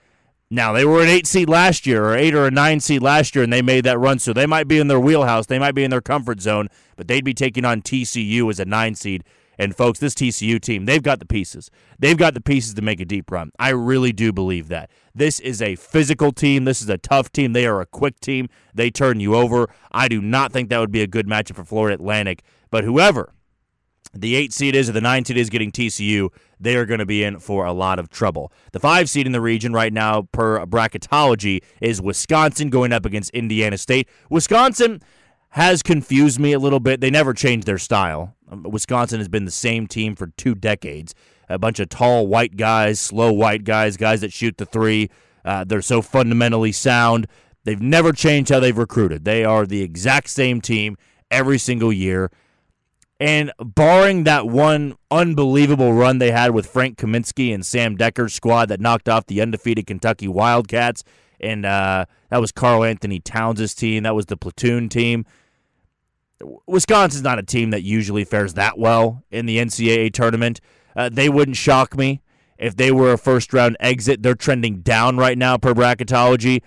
[0.51, 3.35] Now, they were an eight seed last year, or eight or a nine seed last
[3.35, 4.19] year, and they made that run.
[4.19, 5.45] So they might be in their wheelhouse.
[5.47, 8.65] They might be in their comfort zone, but they'd be taking on TCU as a
[8.65, 9.25] nine seed.
[9.59, 11.71] And folks, this TCU team, they've got the pieces.
[11.99, 13.51] They've got the pieces to make a deep run.
[13.59, 14.91] I really do believe that.
[15.15, 16.65] This is a physical team.
[16.65, 17.53] This is a tough team.
[17.53, 18.49] They are a quick team.
[18.73, 19.69] They turn you over.
[19.91, 22.43] I do not think that would be a good matchup for Florida Atlantic.
[22.71, 23.35] But whoever
[24.14, 27.07] the eight seed is or the nine seed is getting TCU, they are going to
[27.07, 28.53] be in for a lot of trouble.
[28.73, 33.31] The five seed in the region right now, per bracketology, is Wisconsin going up against
[33.31, 34.09] Indiana State.
[34.31, 35.03] Wisconsin
[35.51, 37.01] has confused me a little bit.
[37.01, 38.35] They never changed their style.
[38.51, 41.14] Um, Wisconsin has been the same team for two decades.
[41.49, 45.11] A bunch of tall white guys, slow white guys, guys that shoot the three.
[45.44, 47.27] Uh, they're so fundamentally sound.
[47.64, 49.25] They've never changed how they've recruited.
[49.25, 50.97] They are the exact same team
[51.31, 52.31] every single year.
[53.21, 58.69] And barring that one unbelievable run they had with Frank Kaminsky and Sam Dekker's squad
[58.69, 61.03] that knocked off the undefeated Kentucky Wildcats,
[61.41, 65.27] and uh, that was Karl-Anthony Towns' team, that was the platoon team.
[66.67, 70.61] Wisconsin's not a team that usually fares that well in the NCAA tournament.
[70.95, 72.23] Uh, they wouldn't shock me
[72.59, 74.23] if they were a first round exit.
[74.23, 76.63] They're trending down right now per bracketology.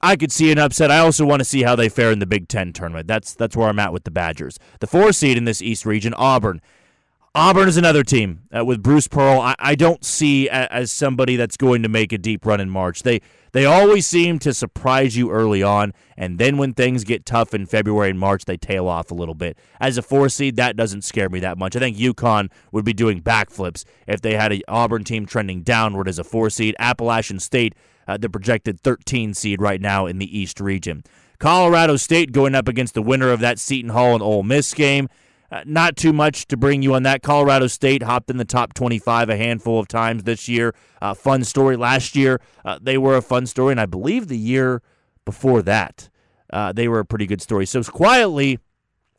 [0.00, 0.90] I could see an upset.
[0.90, 3.06] I also want to see how they fare in the Big Ten tournament.
[3.06, 4.58] That's that's where I'm at with the Badgers.
[4.80, 6.60] The four seed in this East region, Auburn.
[7.34, 9.40] Auburn is another team uh, with Bruce Pearl.
[9.40, 12.70] I, I don't see a, as somebody that's going to make a deep run in
[12.70, 13.02] March.
[13.02, 13.20] They
[13.52, 17.66] they always seem to surprise you early on, and then when things get tough in
[17.66, 19.58] February and March, they tail off a little bit.
[19.80, 21.76] As a four seed, that doesn't scare me that much.
[21.76, 26.08] I think UConn would be doing backflips if they had an Auburn team trending downward
[26.08, 26.74] as a four seed.
[26.78, 27.74] Appalachian State
[28.08, 31.04] uh, the projected 13 seed right now in the East region.
[31.38, 35.08] Colorado State going up against the winner of that Seton Hall and Ole Miss game.
[35.50, 37.22] Uh, not too much to bring you on that.
[37.22, 40.74] Colorado State hopped in the top 25 a handful of times this year.
[41.00, 41.76] Uh, fun story.
[41.76, 44.82] Last year, uh, they were a fun story, and I believe the year
[45.24, 46.10] before that,
[46.52, 47.64] uh, they were a pretty good story.
[47.64, 48.58] So, it's quietly,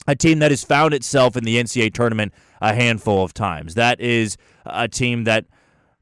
[0.07, 3.75] a team that has found itself in the NCAA tournament a handful of times.
[3.75, 5.45] That is a team that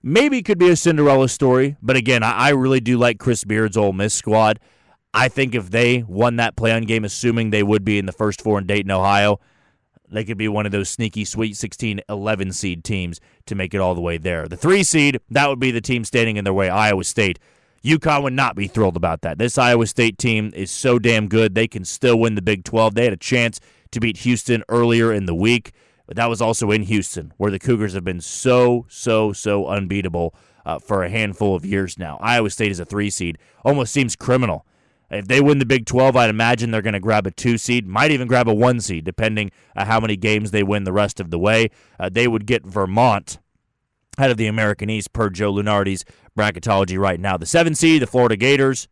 [0.02, 1.76] maybe could be a Cinderella story.
[1.82, 4.60] But again, I, I really do like Chris Beard's Ole Miss squad.
[5.14, 8.12] I think if they won that play on game, assuming they would be in the
[8.12, 9.40] first four in Dayton, Ohio,
[10.10, 13.80] they could be one of those sneaky Sweet 16 11 seed teams to make it
[13.80, 14.48] all the way there.
[14.48, 17.40] The three seed, that would be the team standing in their way, Iowa State.
[17.84, 19.38] UConn would not be thrilled about that.
[19.38, 21.56] This Iowa State team is so damn good.
[21.56, 22.96] They can still win the Big 12.
[22.96, 23.60] They had a chance
[23.92, 25.74] to beat Houston earlier in the week
[26.08, 30.34] but that was also in Houston, where the Cougars have been so, so, so unbeatable
[30.66, 32.18] uh, for a handful of years now.
[32.22, 33.38] Iowa State is a three seed.
[33.64, 34.66] Almost seems criminal.
[35.10, 37.88] If they win the Big 12, I'd imagine they're going to grab a two seed,
[37.88, 41.20] might even grab a one seed, depending on how many games they win the rest
[41.20, 41.70] of the way.
[42.00, 43.40] Uh, they would get Vermont
[44.18, 46.04] out of the American East per Joe Lunardi's
[46.38, 47.38] bracketology right now.
[47.38, 48.88] The seven seed, the Florida Gators,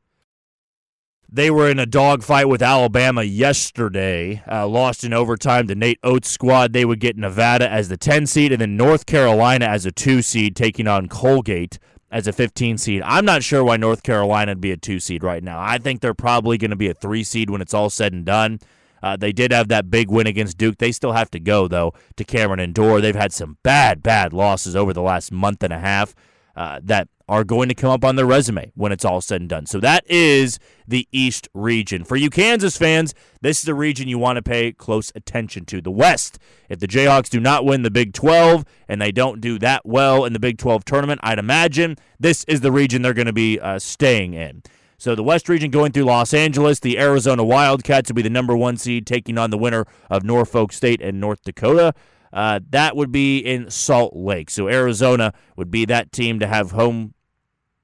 [1.28, 6.30] they were in a dogfight with Alabama yesterday, uh, lost in overtime to Nate Oats'
[6.30, 6.72] squad.
[6.72, 10.22] They would get Nevada as the 10 seed and then North Carolina as a 2
[10.22, 11.80] seed, taking on Colgate
[12.12, 13.02] as a 15 seed.
[13.04, 15.60] I'm not sure why North Carolina would be a 2 seed right now.
[15.60, 18.26] I think they're probably going to be a 3 seed when it's all said and
[18.26, 18.60] done.
[19.04, 20.78] Uh, they did have that big win against Duke.
[20.78, 23.02] They still have to go, though, to Cameron and Indoor.
[23.02, 26.16] They've had some bad, bad losses over the last month and a half
[26.56, 29.50] uh, that are going to come up on their resume when it's all said and
[29.50, 29.66] done.
[29.66, 32.04] So that is the East region.
[32.04, 35.82] For you Kansas fans, this is a region you want to pay close attention to.
[35.82, 36.38] The West,
[36.70, 40.26] if the Jayhawks do not win the Big 12 and they don't do that well
[40.26, 43.60] in the Big 12 tournament, I'd imagine this is the region they're going to be
[43.60, 44.62] uh, staying in.
[44.98, 48.56] So the West region going through Los Angeles, the Arizona Wildcats will be the number
[48.56, 51.94] one seed, taking on the winner of Norfolk State and North Dakota.
[52.32, 54.50] Uh, that would be in Salt Lake.
[54.50, 57.14] So Arizona would be that team to have home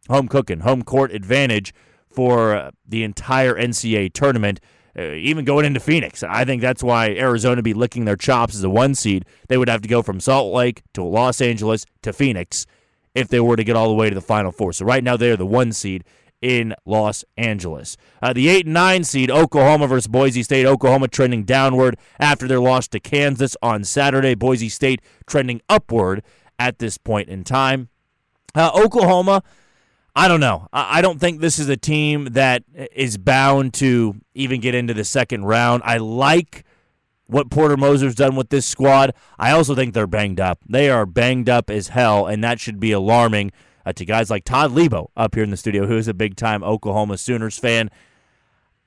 [0.09, 1.73] home cooking, home court advantage
[2.09, 4.59] for uh, the entire NCAA tournament.
[4.97, 8.63] Uh, even going into Phoenix, I think that's why Arizona be licking their chops as
[8.63, 9.25] a one seed.
[9.47, 12.65] They would have to go from Salt Lake to Los Angeles to Phoenix
[13.15, 14.73] if they were to get all the way to the Final Four.
[14.73, 16.03] So right now they're the one seed
[16.41, 17.95] in Los Angeles.
[18.21, 20.65] Uh, the 8 and 9 seed, Oklahoma versus Boise State.
[20.65, 24.35] Oklahoma trending downward after their loss to Kansas on Saturday.
[24.35, 26.23] Boise State trending upward
[26.57, 27.89] at this point in time.
[28.53, 29.43] Uh, Oklahoma,
[30.15, 30.67] I don't know.
[30.73, 35.05] I don't think this is a team that is bound to even get into the
[35.05, 35.83] second round.
[35.85, 36.65] I like
[37.27, 39.13] what Porter Moser's done with this squad.
[39.39, 40.59] I also think they're banged up.
[40.67, 43.53] They are banged up as hell, and that should be alarming
[43.85, 46.35] uh, to guys like Todd Lebo up here in the studio, who is a big
[46.35, 47.89] time Oklahoma Sooners fan.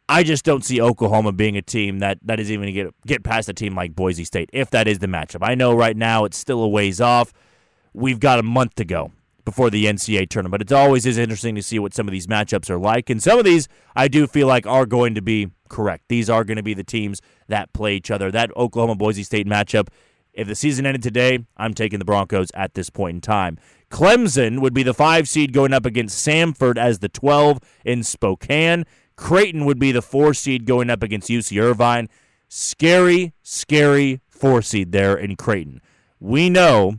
[0.06, 3.06] I just don't see Oklahoma being a team that, that is even going to get
[3.06, 5.38] get past a team like Boise State, if that is the matchup.
[5.40, 7.32] I know right now it's still a ways off.
[7.94, 9.12] We've got a month to go
[9.44, 12.70] before the NCAA tournament, it always is interesting to see what some of these matchups
[12.70, 13.10] are like.
[13.10, 16.04] And some of these I do feel like are going to be correct.
[16.08, 18.30] These are going to be the teams that play each other.
[18.30, 19.88] That Oklahoma Boise State matchup,
[20.32, 23.58] if the season ended today, I'm taking the Broncos at this point in time.
[23.90, 28.84] Clemson would be the five seed going up against Samford as the 12 in Spokane.
[29.16, 32.08] Creighton would be the four seed going up against UC Irvine.
[32.48, 35.80] Scary, scary four seed there in Creighton.
[36.18, 36.98] We know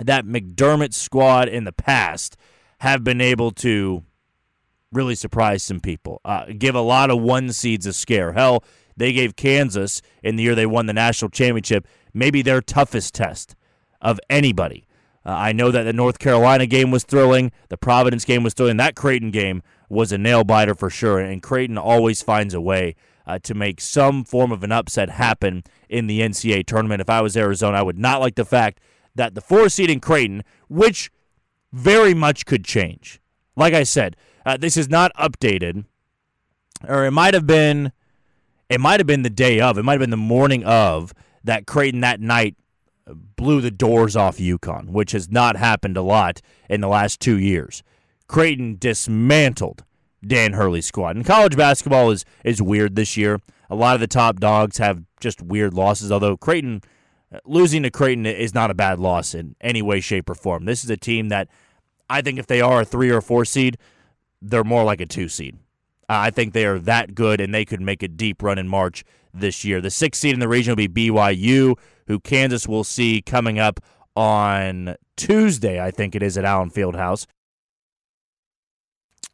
[0.00, 2.36] that McDermott squad in the past
[2.78, 4.02] have been able to
[4.92, 8.32] really surprise some people, uh, give a lot of one seeds a scare.
[8.32, 8.64] Hell,
[8.96, 13.54] they gave Kansas in the year they won the national championship maybe their toughest test
[14.00, 14.86] of anybody.
[15.24, 18.78] Uh, I know that the North Carolina game was thrilling, the Providence game was thrilling.
[18.78, 22.94] That Creighton game was a nail biter for sure, and Creighton always finds a way
[23.26, 27.00] uh, to make some form of an upset happen in the NCAA tournament.
[27.00, 28.80] If I was Arizona, I would not like the fact
[29.14, 31.10] that the four seed in Creighton, which
[31.72, 33.20] very much could change.
[33.56, 35.84] Like I said, uh, this is not updated,
[36.88, 37.92] or it might have been,
[38.68, 41.12] it might have been the day of, it might have been the morning of
[41.44, 42.56] that Creighton that night
[43.36, 47.38] blew the doors off UConn, which has not happened a lot in the last two
[47.38, 47.82] years.
[48.28, 49.84] Creighton dismantled
[50.24, 51.16] Dan Hurley's squad.
[51.16, 53.40] And college basketball is is weird this year.
[53.68, 56.82] A lot of the top dogs have just weird losses, although Creighton
[57.44, 60.64] losing to Creighton is not a bad loss in any way, shape, or form.
[60.64, 61.48] This is a team that
[62.08, 63.78] I think if they are a three or four seed,
[64.42, 65.58] they're more like a two seed.
[66.08, 69.04] I think they are that good and they could make a deep run in March
[69.32, 69.80] this year.
[69.80, 73.78] The sixth seed in the region will be BYU, who Kansas will see coming up
[74.16, 77.26] on Tuesday, I think it is at Allen Fieldhouse.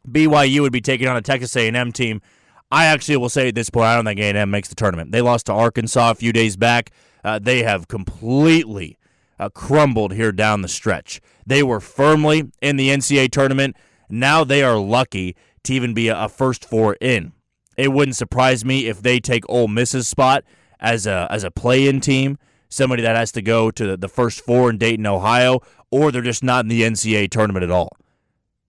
[0.07, 2.21] BYU would be taking on a Texas A&M team.
[2.69, 5.11] I actually will say at this point, I don't think A&M makes the tournament.
[5.11, 6.91] They lost to Arkansas a few days back.
[7.23, 8.97] Uh, they have completely
[9.39, 11.21] uh, crumbled here down the stretch.
[11.45, 13.75] They were firmly in the NCAA tournament.
[14.09, 17.33] Now they are lucky to even be a, a first four in.
[17.75, 20.43] It wouldn't surprise me if they take Ole Miss's spot
[20.79, 22.37] as a as a play-in team,
[22.69, 26.43] somebody that has to go to the first four in Dayton, Ohio, or they're just
[26.43, 27.95] not in the NCAA tournament at all.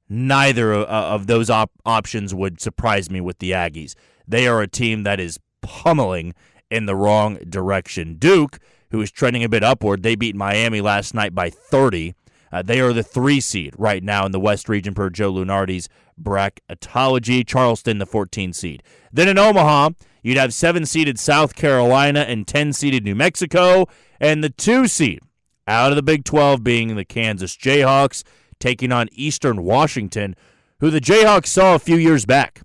[0.08, 3.94] Neither uh, of those op- options would surprise me with the Aggies.
[4.26, 6.34] They are a team that is pummeling
[6.70, 8.14] in the wrong direction.
[8.14, 8.58] Duke,
[8.90, 12.14] who is trending a bit upward, they beat Miami last night by 30.
[12.50, 15.88] Uh, they are the three seed right now in the West region per Joe Lunardi's
[16.20, 17.46] bracketology.
[17.46, 18.82] Charleston, the 14 seed.
[19.12, 19.90] Then in Omaha,
[20.22, 23.86] you'd have seven seeded South Carolina and 10 seeded New Mexico,
[24.20, 25.20] and the two seed
[25.66, 28.24] out of the Big 12 being the Kansas Jayhawks
[28.58, 30.34] taking on Eastern Washington,
[30.80, 32.62] who the Jayhawks saw a few years back.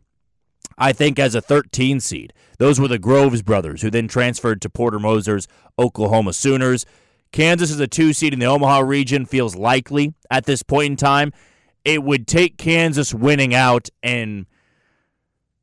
[0.78, 2.34] I think as a 13 seed.
[2.64, 6.86] Those were the Groves brothers, who then transferred to Porter Moser's Oklahoma Sooners.
[7.34, 10.96] Kansas is a two seed in the Omaha region, feels likely at this point in
[10.96, 11.34] time
[11.84, 14.46] it would take Kansas winning out and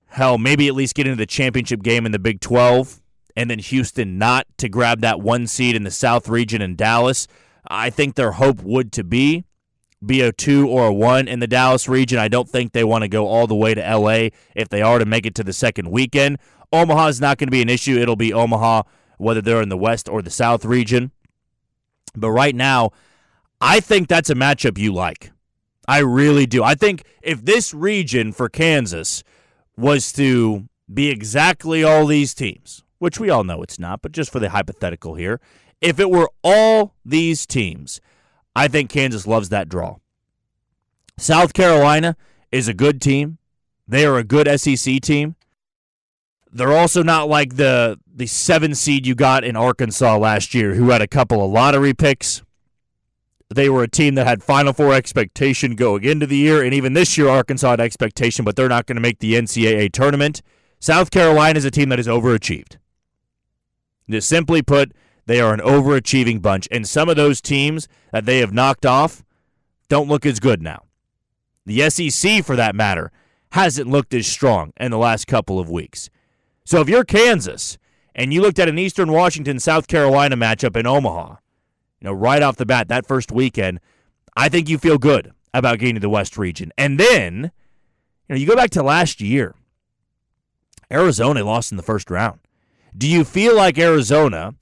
[0.08, 3.00] hell, maybe at least get into the championship game in the Big 12
[3.34, 7.26] and then Houston not to grab that one seed in the South region in Dallas.
[7.66, 9.46] I think their hope would to be
[10.04, 12.18] be a two or a one in the Dallas region.
[12.18, 14.98] I don't think they want to go all the way to LA if they are
[14.98, 16.38] to make it to the second weekend.
[16.72, 17.98] Omaha is not going to be an issue.
[17.98, 18.82] It'll be Omaha
[19.20, 21.10] whether they're in the West or the South region.
[22.16, 22.90] But right now,
[23.60, 25.30] I think that's a matchup you like.
[25.86, 26.64] I really do.
[26.64, 29.22] I think if this region for Kansas
[29.76, 34.32] was to be exactly all these teams, which we all know it's not, but just
[34.32, 35.40] for the hypothetical here,
[35.80, 38.00] if it were all these teams,
[38.56, 39.96] I think Kansas loves that draw.
[41.18, 42.16] South Carolina
[42.50, 43.38] is a good team.
[43.86, 45.36] They are a good SEC team.
[46.52, 50.90] They're also not like the the seven seed you got in Arkansas last year, who
[50.90, 52.42] had a couple of lottery picks.
[53.52, 56.92] They were a team that had Final Four expectation going into the year, and even
[56.92, 60.42] this year, Arkansas had expectation, but they're not going to make the NCAA tournament.
[60.78, 62.76] South Carolina is a team that is overachieved.
[64.08, 64.92] Just simply put,
[65.26, 69.22] they are an overachieving bunch, and some of those teams that they have knocked off
[69.88, 70.84] don't look as good now.
[71.66, 73.12] The SEC, for that matter,
[73.52, 76.08] hasn't looked as strong in the last couple of weeks.
[76.64, 77.78] So if you're Kansas
[78.14, 81.36] and you looked at an Eastern Washington South Carolina matchup in Omaha,
[82.00, 83.80] you know, right off the bat, that first weekend,
[84.36, 86.72] I think you feel good about getting to the West region.
[86.78, 87.50] And then,
[88.28, 89.54] you know, you go back to last year.
[90.92, 92.40] Arizona lost in the first round.
[92.96, 94.54] Do you feel like Arizona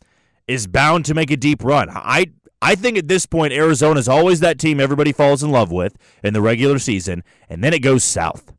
[0.46, 1.88] is bound to make a deep run?
[1.90, 5.70] I I think at this point, Arizona is always that team everybody falls in love
[5.70, 8.52] with in the regular season, and then it goes south.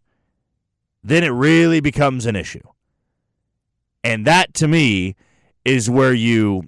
[1.04, 2.62] Then it really becomes an issue.
[4.04, 5.16] And that, to me,
[5.66, 6.64] is where you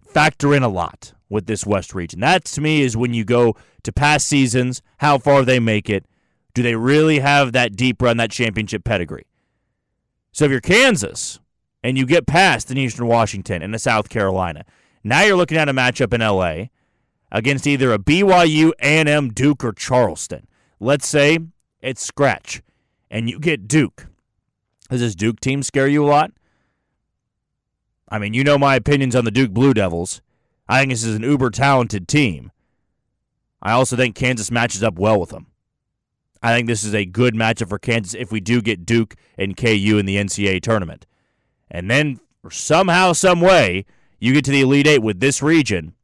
[0.00, 2.20] factor in a lot with this West region.
[2.20, 6.06] That, to me, is when you go to past seasons, how far they make it.
[6.54, 9.26] Do they really have that deep run, that championship pedigree?
[10.32, 11.38] So if you're Kansas
[11.82, 14.64] and you get past an Eastern Washington and a South Carolina,
[15.04, 16.68] now you're looking at a matchup in LA
[17.30, 20.46] against either a BYU, A&M, Duke, or Charleston.
[20.80, 21.38] Let's say
[21.80, 22.62] it's scratch,
[23.10, 24.06] and you get Duke.
[24.88, 26.32] Does this Duke team scare you a lot?
[28.08, 30.20] I mean, you know my opinions on the Duke Blue Devils.
[30.68, 32.52] I think this is an uber talented team.
[33.60, 35.46] I also think Kansas matches up well with them.
[36.42, 39.56] I think this is a good matchup for Kansas if we do get Duke and
[39.56, 41.06] KU in the NCAA tournament.
[41.68, 42.20] And then
[42.50, 43.84] somehow, some way,
[44.20, 45.94] you get to the Elite Eight with this region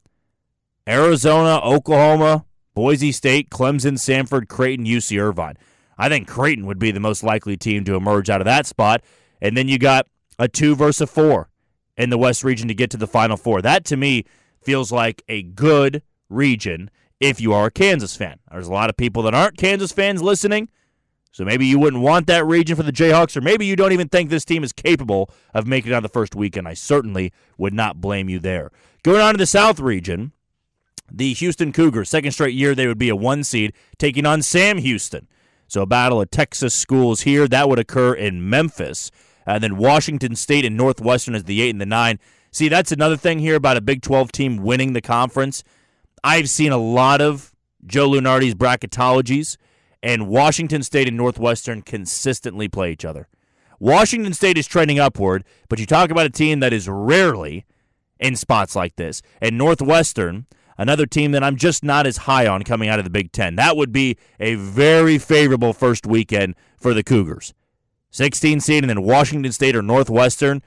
[0.88, 5.56] Arizona, Oklahoma, Boise State, Clemson, Samford, Creighton, UC Irvine.
[6.02, 9.04] I think Creighton would be the most likely team to emerge out of that spot.
[9.40, 11.48] And then you got a two versus a four
[11.96, 13.62] in the West region to get to the Final Four.
[13.62, 14.24] That to me
[14.60, 16.90] feels like a good region
[17.20, 18.40] if you are a Kansas fan.
[18.50, 20.68] There's a lot of people that aren't Kansas fans listening.
[21.30, 24.08] So maybe you wouldn't want that region for the Jayhawks, or maybe you don't even
[24.08, 26.66] think this team is capable of making it on the first weekend.
[26.66, 28.72] I certainly would not blame you there.
[29.04, 30.32] Going on to the South region,
[31.08, 34.78] the Houston Cougars, second straight year they would be a one seed, taking on Sam
[34.78, 35.28] Houston.
[35.72, 37.48] So a battle of Texas schools here.
[37.48, 39.10] That would occur in Memphis.
[39.46, 42.18] And then Washington State and Northwestern as the eight and the nine.
[42.50, 45.64] See, that's another thing here about a Big 12 team winning the conference.
[46.22, 47.54] I've seen a lot of
[47.86, 49.56] Joe Lunardi's bracketologies
[50.02, 53.26] and Washington State and Northwestern consistently play each other.
[53.78, 57.64] Washington State is trending upward, but you talk about a team that is rarely
[58.20, 59.22] in spots like this.
[59.40, 60.44] And Northwestern,
[60.78, 63.56] another team that I'm just not as high on coming out of the Big Ten.
[63.56, 67.54] That would be a very favorable first weekend for the Cougars.
[68.10, 70.62] 16 seed and then Washington State or Northwestern.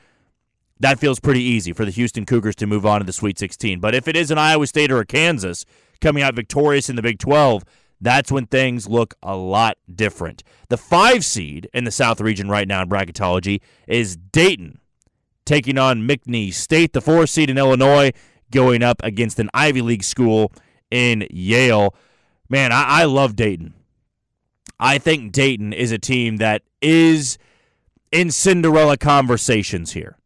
[0.79, 3.79] That feels pretty easy for the Houston Cougars to move on to the Sweet 16.
[3.79, 5.65] But if it is an Iowa State or a Kansas
[6.01, 7.63] coming out victorious in the Big 12,
[8.01, 10.43] that's when things look a lot different.
[10.69, 14.79] The five seed in the South region right now in bracketology is Dayton
[15.45, 16.93] taking on McNeese State.
[16.93, 18.11] The four seed in Illinois
[18.51, 20.51] going up against an Ivy League school
[20.91, 21.95] in Yale.
[22.49, 23.73] Man, I, I love Dayton.
[24.79, 27.37] I think Dayton is a team that is
[28.11, 30.17] in Cinderella conversations here.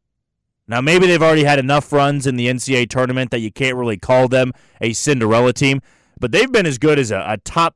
[0.68, 3.98] Now, maybe they've already had enough runs in the NCAA tournament that you can't really
[3.98, 5.82] call them a Cinderella team
[6.20, 7.76] but they've been as good as a, a top,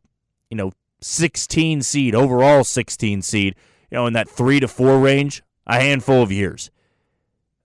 [0.49, 0.71] you know,
[1.01, 3.55] 16 seed, overall 16 seed,
[3.89, 6.69] you know, in that three to four range, a handful of years.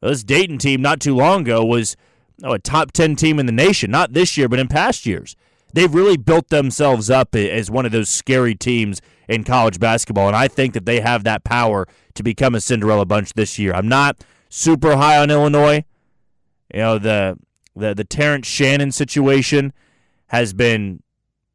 [0.00, 1.96] This Dayton team not too long ago was
[2.46, 5.36] know, a top 10 team in the nation, not this year, but in past years.
[5.72, 10.36] They've really built themselves up as one of those scary teams in college basketball, and
[10.36, 13.74] I think that they have that power to become a Cinderella bunch this year.
[13.74, 15.84] I'm not super high on Illinois.
[16.72, 17.38] You know, the
[17.76, 19.74] the the Terrence Shannon situation
[20.28, 21.02] has been,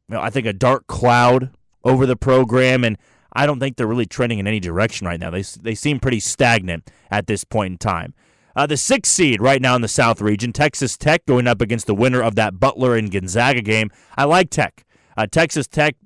[0.08, 1.50] you know, I think, a dark cloud
[1.82, 2.96] over the program, and
[3.32, 5.30] I don't think they're really trending in any direction right now.
[5.30, 8.14] They, they seem pretty stagnant at this point in time.
[8.56, 11.86] Uh, the sixth seed right now in the South region, Texas Tech going up against
[11.86, 13.90] the winner of that Butler and Gonzaga game.
[14.16, 14.84] I like Tech.
[15.16, 15.96] Uh, Texas Tech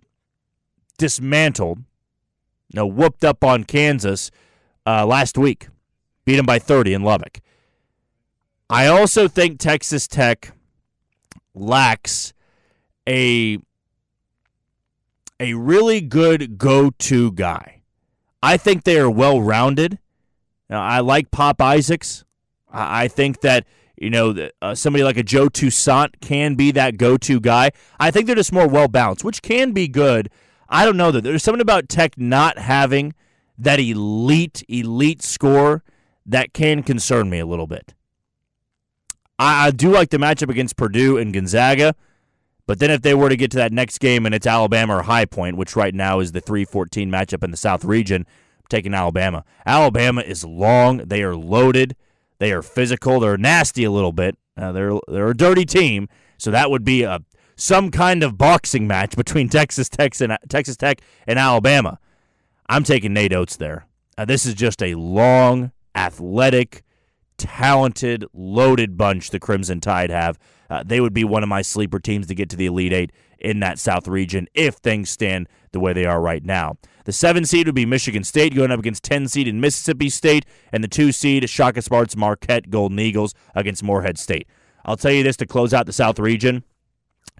[0.96, 4.30] dismantled, you know, whooped up on Kansas
[4.86, 5.68] uh, last week,
[6.24, 7.40] beat them by 30 in Lubbock.
[8.70, 10.52] I also think Texas Tech
[11.54, 12.32] lacks
[13.08, 13.58] a
[15.40, 17.82] a really good go-to guy.
[18.42, 19.98] I think they are well-rounded.
[20.68, 22.24] Now, I like Pop Isaacs.
[22.70, 23.66] I think that
[23.96, 27.70] you know uh, somebody like a Joe Toussaint can be that go-to guy.
[27.98, 30.30] I think they're just more well-balanced, which can be good.
[30.68, 33.14] I don't know that there's something about Tech not having
[33.56, 35.82] that elite elite score
[36.26, 37.94] that can concern me a little bit.
[39.38, 41.94] I, I do like the matchup against Purdue and Gonzaga.
[42.66, 45.02] But then if they were to get to that next game and it's Alabama or
[45.02, 48.26] High Point, which right now is the 3-14 matchup in the South region,
[48.58, 49.42] I'm taking Alabama.
[49.64, 50.98] Alabama is long.
[50.98, 51.96] They are loaded.
[52.38, 53.20] They are physical.
[53.20, 54.36] They're nasty a little bit.
[54.56, 56.08] Uh, they're they're a dirty team.
[56.38, 57.20] So that would be a
[57.56, 61.98] some kind of boxing match between Texas Tech and Texas Tech and Alabama.
[62.68, 63.86] I'm taking Nate Oats there.
[64.16, 66.82] Uh, this is just a long, athletic,
[67.38, 70.38] talented, loaded bunch the Crimson Tide have.
[70.70, 73.12] Uh, they would be one of my sleeper teams to get to the Elite Eight
[73.38, 76.76] in that South region if things stand the way they are right now.
[77.04, 80.44] The seven seed would be Michigan State going up against 10 seed in Mississippi State,
[80.72, 84.46] and the two seed Shaka Smart's Marquette Golden Eagles against Morehead State.
[84.84, 86.64] I'll tell you this to close out the South region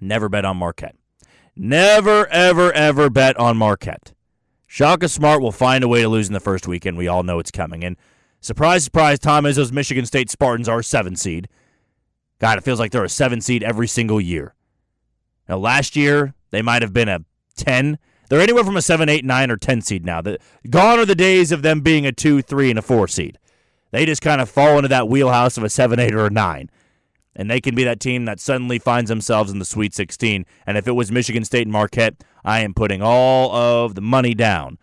[0.01, 0.97] never bet on Marquette.
[1.57, 4.13] Never, ever, ever bet on Marquette.
[4.67, 6.97] Shaka Smart will find a way to lose in the first weekend.
[6.97, 7.83] We all know it's coming.
[7.83, 7.97] And
[8.41, 11.49] surprise, surprise, Tom Izzo's Michigan State Spartans are seven seed.
[12.39, 14.55] God, it feels like they're a seven seed every single year.
[15.49, 17.25] Now, last year, they might have been a
[17.57, 17.99] 10.
[18.29, 20.21] They're anywhere from a 7, 8, 9, or 10 seed now.
[20.21, 23.39] The, gone are the days of them being a 2, 3, and a 4 seed.
[23.91, 26.71] They just kind of fall into that wheelhouse of a 7, 8, or a 9.
[27.35, 30.45] And they can be that team that suddenly finds themselves in the Sweet 16.
[30.67, 34.35] And if it was Michigan State and Marquette, I am putting all of the money
[34.35, 34.79] down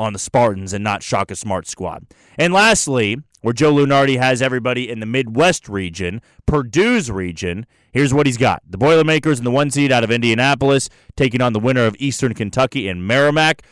[0.00, 2.06] on the Spartans and not Shaka Smart squad.
[2.38, 8.26] And lastly, where Joe Lunardi has everybody in the Midwest region, Purdue's region, here's what
[8.26, 8.62] he's got.
[8.68, 12.34] The Boilermakers in the one seed out of Indianapolis taking on the winner of Eastern
[12.34, 13.62] Kentucky and Merrimack.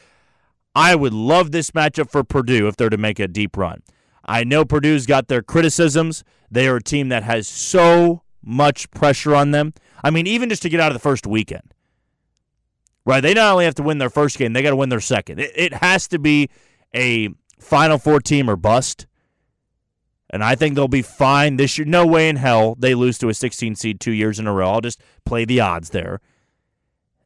[0.75, 3.83] I would love this matchup for Purdue if they're to make a deep run.
[4.25, 6.23] I know Purdue's got their criticisms.
[6.51, 9.73] They are a team that has so much pressure on them.
[10.05, 11.75] I mean, even just to get out of the first weekend.
[13.09, 13.21] Right?
[13.21, 15.41] They not only have to win their first game, they got to win their second.
[15.41, 16.51] It, it has to be
[16.95, 19.07] a Final Four team or bust
[20.31, 21.87] and I think they'll be fine this year.
[21.87, 24.71] No way in hell they lose to a 16 seed two years in a row.
[24.71, 26.21] I'll just play the odds there.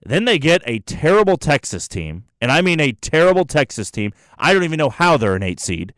[0.04, 4.12] Then they get a terrible Texas team, and I mean a terrible Texas team.
[4.36, 5.94] I don't even know how they're an eight seed.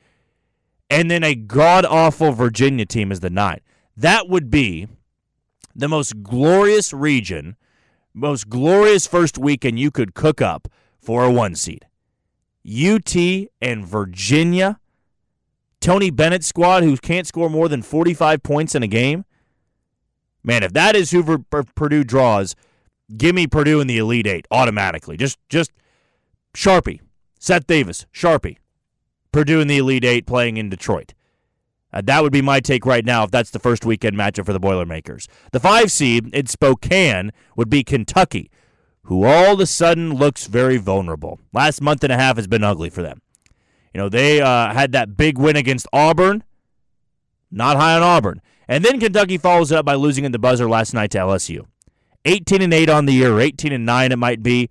[0.91, 3.61] And then a god awful Virginia team is the nine.
[3.97, 4.89] That would be
[5.75, 7.57] the most glorious region,
[8.15, 11.87] most glorious first weekend you could cook up for a one seed.
[12.65, 13.15] UT
[13.61, 14.79] and Virginia
[15.85, 19.27] Tony Bennett squad who can't score more than 45 points in a game?
[20.43, 21.45] Man, if that is who
[21.75, 22.55] Purdue draws,
[23.15, 25.19] give me Purdue in the Elite Eight automatically.
[25.19, 25.73] Just, just
[26.55, 27.01] Sharpie,
[27.39, 28.57] Seth Davis, Sharpie,
[29.33, 31.14] Purdue in the Elite Eight playing in Detroit.
[31.95, 34.53] Uh, that would be my take right now if that's the first weekend matchup for
[34.53, 35.29] the Boilermakers.
[35.53, 38.51] The five seed in Spokane would be Kentucky,
[39.05, 41.39] who all of a sudden looks very vulnerable.
[41.53, 43.23] Last month and a half has been ugly for them.
[43.95, 46.43] You know, they uh, had that big win against Auburn.
[47.49, 48.43] Not high on Auburn.
[48.67, 51.65] And then Kentucky follows it up by losing in the buzzer last night to LSU.
[52.25, 54.69] 18 and 8 on the year, 18 and 9 it might be.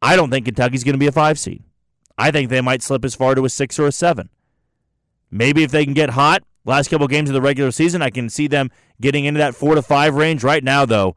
[0.00, 1.62] I don't think Kentucky's going to be a 5 seed.
[2.18, 4.28] I think they might slip as far to a 6 or a 7.
[5.32, 8.28] Maybe if they can get hot, last couple games of the regular season, I can
[8.28, 8.70] see them
[9.00, 10.44] getting into that 4 to 5 range.
[10.44, 11.16] Right now though,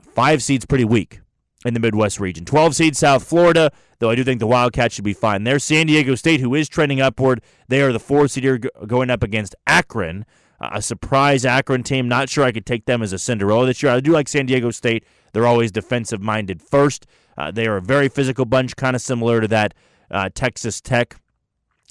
[0.00, 1.20] 5 seed's pretty weak
[1.64, 2.44] in the Midwest region.
[2.44, 5.44] 12 seed South Florida, though I do think the Wildcats should be fine.
[5.44, 7.42] There's San Diego State, who is trending upward.
[7.68, 10.24] They are the four seed going up against Akron,
[10.60, 12.08] a surprise Akron team.
[12.08, 13.92] Not sure I could take them as a Cinderella this year.
[13.92, 15.04] I do like San Diego State.
[15.32, 17.06] They're always defensive minded first.
[17.36, 19.74] Uh, they are a very physical bunch, kind of similar to that
[20.10, 21.16] uh, Texas Tech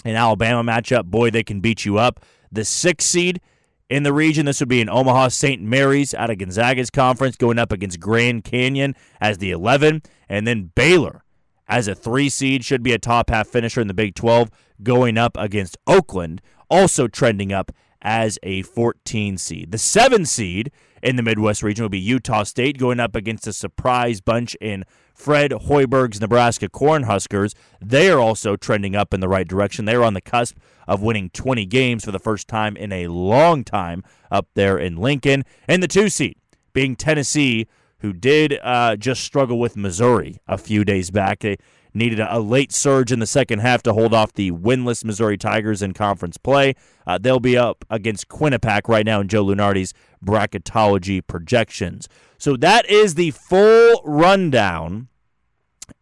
[0.04, 1.06] and Alabama matchup.
[1.06, 2.20] Boy, they can beat you up.
[2.52, 3.40] The six seed
[3.88, 4.46] in the region.
[4.46, 5.62] This would be an Omaha St.
[5.62, 10.02] Mary's out of Gonzaga's conference going up against Grand Canyon as the 11.
[10.28, 11.24] And then Baylor
[11.68, 14.50] as a three seed should be a top half finisher in the Big 12
[14.82, 19.70] going up against Oakland, also trending up as a 14 seed.
[19.70, 20.70] The seven seed
[21.04, 24.84] in the Midwest region will be Utah State going up against a surprise bunch in
[25.12, 27.54] Fred Hoiberg's Nebraska Cornhuskers.
[27.80, 29.84] They are also trending up in the right direction.
[29.84, 30.56] They're on the cusp
[30.88, 34.96] of winning 20 games for the first time in a long time up there in
[34.96, 35.44] Lincoln.
[35.68, 36.36] And the two seed
[36.72, 37.66] being Tennessee,
[37.98, 41.40] who did uh, just struggle with Missouri a few days back.
[41.40, 41.58] They
[41.94, 45.80] needed a, late surge in the second half to hold off the winless Missouri Tigers
[45.80, 46.74] in conference play.
[47.06, 49.94] Uh, they'll be up against Quinnipiac right now in Joe Lunardi's
[50.24, 52.08] bracketology projections.
[52.38, 55.08] So that is the full rundown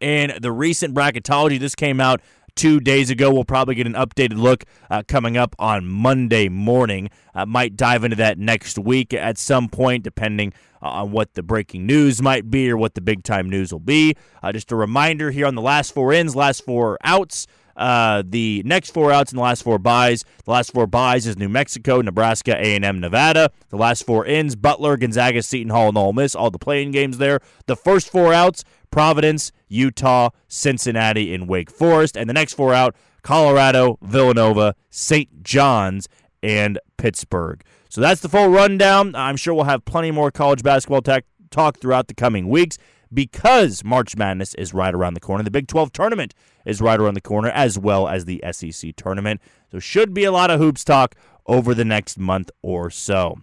[0.01, 1.59] and the recent bracketology.
[1.59, 2.21] This came out
[2.55, 3.33] two days ago.
[3.33, 7.11] We'll probably get an updated look uh, coming up on Monday morning.
[7.35, 10.53] Uh, might dive into that next week at some point, depending
[10.83, 13.81] uh, on what the breaking news might be or what the big time news will
[13.81, 14.15] be.
[14.43, 17.47] Uh, just a reminder here on the last four ins, last four outs.
[17.77, 20.25] Uh, the next four outs and the last four byes.
[20.45, 23.51] The last four byes is New Mexico, Nebraska, A&M, Nevada.
[23.71, 26.35] The last four ins: Butler, Gonzaga, Seton Hall, and Ole Miss.
[26.35, 27.41] All the play-in games there.
[27.67, 32.17] The first four outs: Providence, Utah, Cincinnati, and Wake Forest.
[32.17, 35.43] And the next four out: Colorado, Villanova, St.
[35.43, 36.09] John's,
[36.43, 37.63] and Pittsburgh.
[37.89, 39.15] So that's the full rundown.
[39.15, 42.79] I'm sure we'll have plenty more college basketball tech talk throughout the coming weeks
[43.13, 45.45] because March Madness is right around the corner.
[45.45, 46.35] The Big 12 tournament
[46.65, 49.41] is right around the corner, as well as the SEC tournament.
[49.71, 51.15] So, should be a lot of hoops talk
[51.47, 53.39] over the next month or so.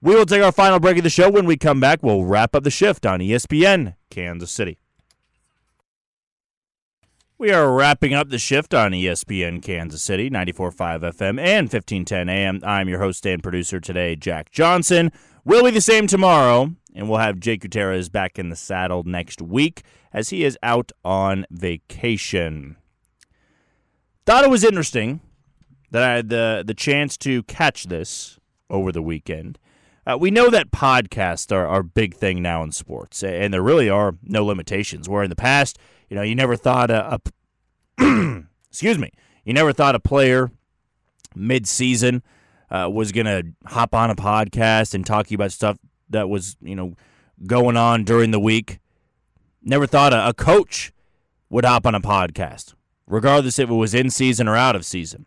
[0.00, 1.30] We will take our final break of the show.
[1.30, 4.78] When we come back, we'll wrap up the shift on ESPN Kansas City.
[7.36, 12.60] We are wrapping up the shift on ESPN Kansas City, 94.5 FM and 1510 AM.
[12.62, 15.10] I'm your host and producer today, Jack Johnson.
[15.44, 19.42] will be the same tomorrow, and we'll have Jake Gutierrez back in the saddle next
[19.42, 19.82] week
[20.12, 22.76] as he is out on vacation.
[24.24, 25.20] Thought it was interesting
[25.90, 28.38] that I had the, the chance to catch this
[28.70, 29.58] over the weekend.
[30.06, 33.62] Uh, we know that podcasts are, are a big thing now in sports, and there
[33.62, 35.08] really are no limitations.
[35.08, 35.78] Where in the past,
[36.08, 37.20] you know, you never thought a,
[37.98, 39.10] a excuse me,
[39.44, 40.50] you never thought a player
[41.34, 42.22] mid-season
[42.70, 45.78] uh, was going to hop on a podcast and talk to you about stuff
[46.14, 46.94] that was, you know,
[47.46, 48.80] going on during the week.
[49.62, 50.92] Never thought a, a coach
[51.50, 52.74] would hop on a podcast,
[53.06, 55.26] regardless if it was in season or out of season.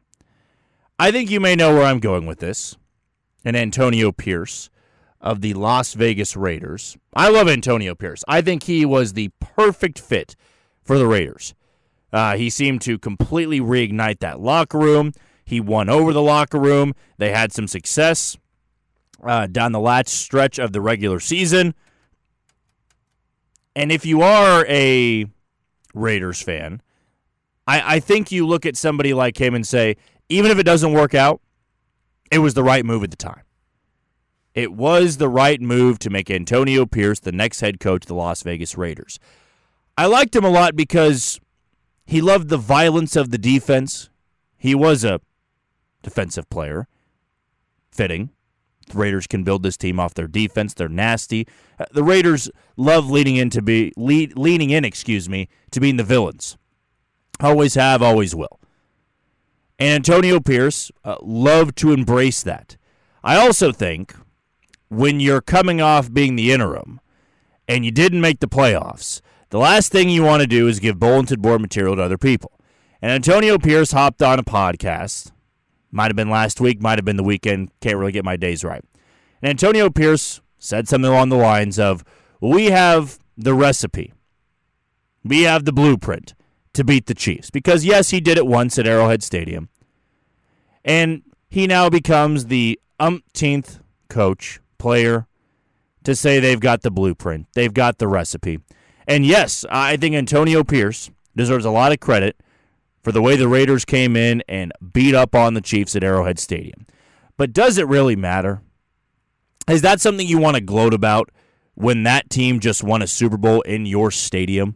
[1.00, 2.76] I think you may know where I'm going with this.
[3.46, 4.70] And Antonio Pierce
[5.22, 6.98] of the Las Vegas Raiders.
[7.14, 8.24] I love Antonio Pierce.
[8.28, 10.36] I think he was the perfect fit
[10.84, 11.54] for the Raiders.
[12.12, 15.14] Uh, he seemed to completely reignite that locker room.
[15.46, 16.94] He won over the locker room.
[17.18, 18.38] They had some success
[19.24, 21.74] uh, down the last stretch of the regular season.
[23.76, 25.26] And if you are a
[25.94, 26.82] Raiders fan,
[27.68, 29.98] I, I think you look at somebody like him and say,
[30.30, 31.42] even if it doesn't work out,
[32.32, 33.44] it was the right move at the time.
[34.54, 38.16] It was the right move to make Antonio Pierce the next head coach of the
[38.16, 39.20] Las Vegas Raiders.
[39.96, 41.40] I liked him a lot because
[42.06, 44.10] he loved the violence of the defense.
[44.58, 45.22] He was a
[46.02, 46.88] defensive player.
[47.92, 48.32] Fitting.
[48.94, 50.74] Raiders can build this team off their defense.
[50.74, 51.48] They're nasty.
[51.80, 55.98] Uh, the Raiders love leading in to be lead, leaning in, excuse me, to being
[55.98, 56.58] the villains.
[57.40, 58.60] Always have, always will.
[59.80, 62.78] And Antonio Pierce uh, loved to embrace that.
[63.24, 64.16] I also think
[64.90, 67.00] when you're coming off being the interim
[67.68, 71.00] and you didn't make the playoffs, the last thing you want to do is give
[71.00, 72.52] bulletin board material to other people.
[73.02, 75.32] And Antonio Pierce hopped on a podcast
[75.92, 77.72] might have been last week, might have been the weekend.
[77.82, 78.84] Can't really get my days right.
[79.42, 82.04] And Antonio Pierce said something along the lines of
[82.42, 84.14] We have the recipe,
[85.24, 86.34] we have the blueprint
[86.74, 87.50] to beat the Chiefs.
[87.50, 89.70] Because, yes, he did it once at Arrowhead Stadium.
[90.86, 93.80] And he now becomes the umpteenth
[94.10, 95.28] coach, player,
[96.04, 98.60] to say they've got the blueprint, they've got the recipe.
[99.08, 102.38] And yes, I think Antonio Pierce deserves a lot of credit
[103.08, 106.38] for the way the Raiders came in and beat up on the Chiefs at Arrowhead
[106.38, 106.86] Stadium.
[107.38, 108.62] But does it really matter?
[109.70, 111.32] Is that something you want to gloat about
[111.74, 114.76] when that team just won a Super Bowl in your stadium?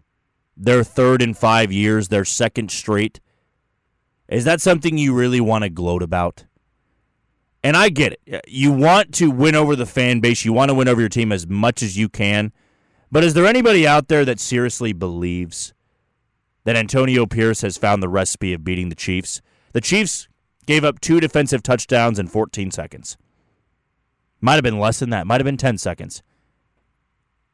[0.56, 3.20] Their third in five years, their second straight.
[4.30, 6.46] Is that something you really want to gloat about?
[7.66, 8.46] And I get it.
[8.48, 11.34] You want to win over the fan base, you want to win over your team
[11.34, 12.54] as much as you can.
[13.12, 15.74] But is there anybody out there that seriously believes
[16.64, 19.42] that Antonio Pierce has found the recipe of beating the Chiefs.
[19.74, 20.28] The Chiefs
[20.66, 23.18] gave up two defensive touchdowns in 14 seconds.
[24.40, 25.28] Might have been less than that.
[25.28, 26.24] Might have been 10 seconds.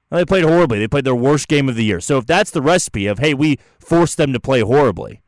[0.10, 0.80] Well, they played horribly.
[0.80, 2.00] They played their worst game of the year.
[2.00, 5.22] So if that's the recipe of, hey, we forced them to play horribly,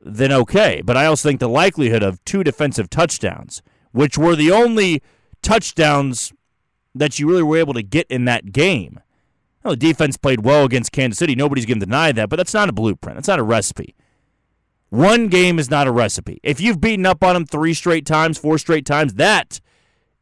[0.00, 0.80] then okay.
[0.84, 5.02] But I also think the likelihood of two defensive touchdowns, which were the only
[5.42, 6.32] touchdowns
[6.94, 9.00] that you really were able to get in that game,
[9.70, 11.34] the defense played well against Kansas City.
[11.34, 13.16] Nobody's going to deny that, but that's not a blueprint.
[13.16, 13.94] That's not a recipe.
[14.90, 16.40] One game is not a recipe.
[16.42, 19.60] If you've beaten up on them three straight times, four straight times, that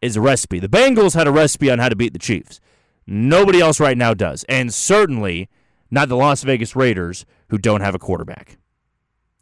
[0.00, 0.58] is a recipe.
[0.58, 2.60] The Bengals had a recipe on how to beat the Chiefs.
[3.06, 4.44] Nobody else right now does.
[4.48, 5.48] And certainly
[5.90, 8.58] not the Las Vegas Raiders, who don't have a quarterback.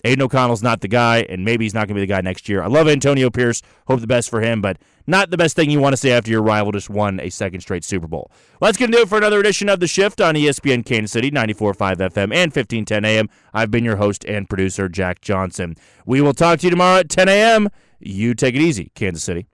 [0.05, 2.49] Aidan O'Connell's not the guy, and maybe he's not going to be the guy next
[2.49, 2.63] year.
[2.63, 3.63] I love Antonio Pierce.
[3.87, 6.31] Hope the best for him, but not the best thing you want to say after
[6.31, 8.31] your rival just won a second straight Super Bowl.
[8.61, 11.13] Well, that's going to do it for another edition of The Shift on ESPN Kansas
[11.13, 13.29] City, 94.5 FM and 1510 AM.
[13.55, 15.77] I've been your host and producer, Jack Johnson.
[16.07, 17.69] We will talk to you tomorrow at 10 a.m.
[18.01, 19.47] You take it easy, Kansas City.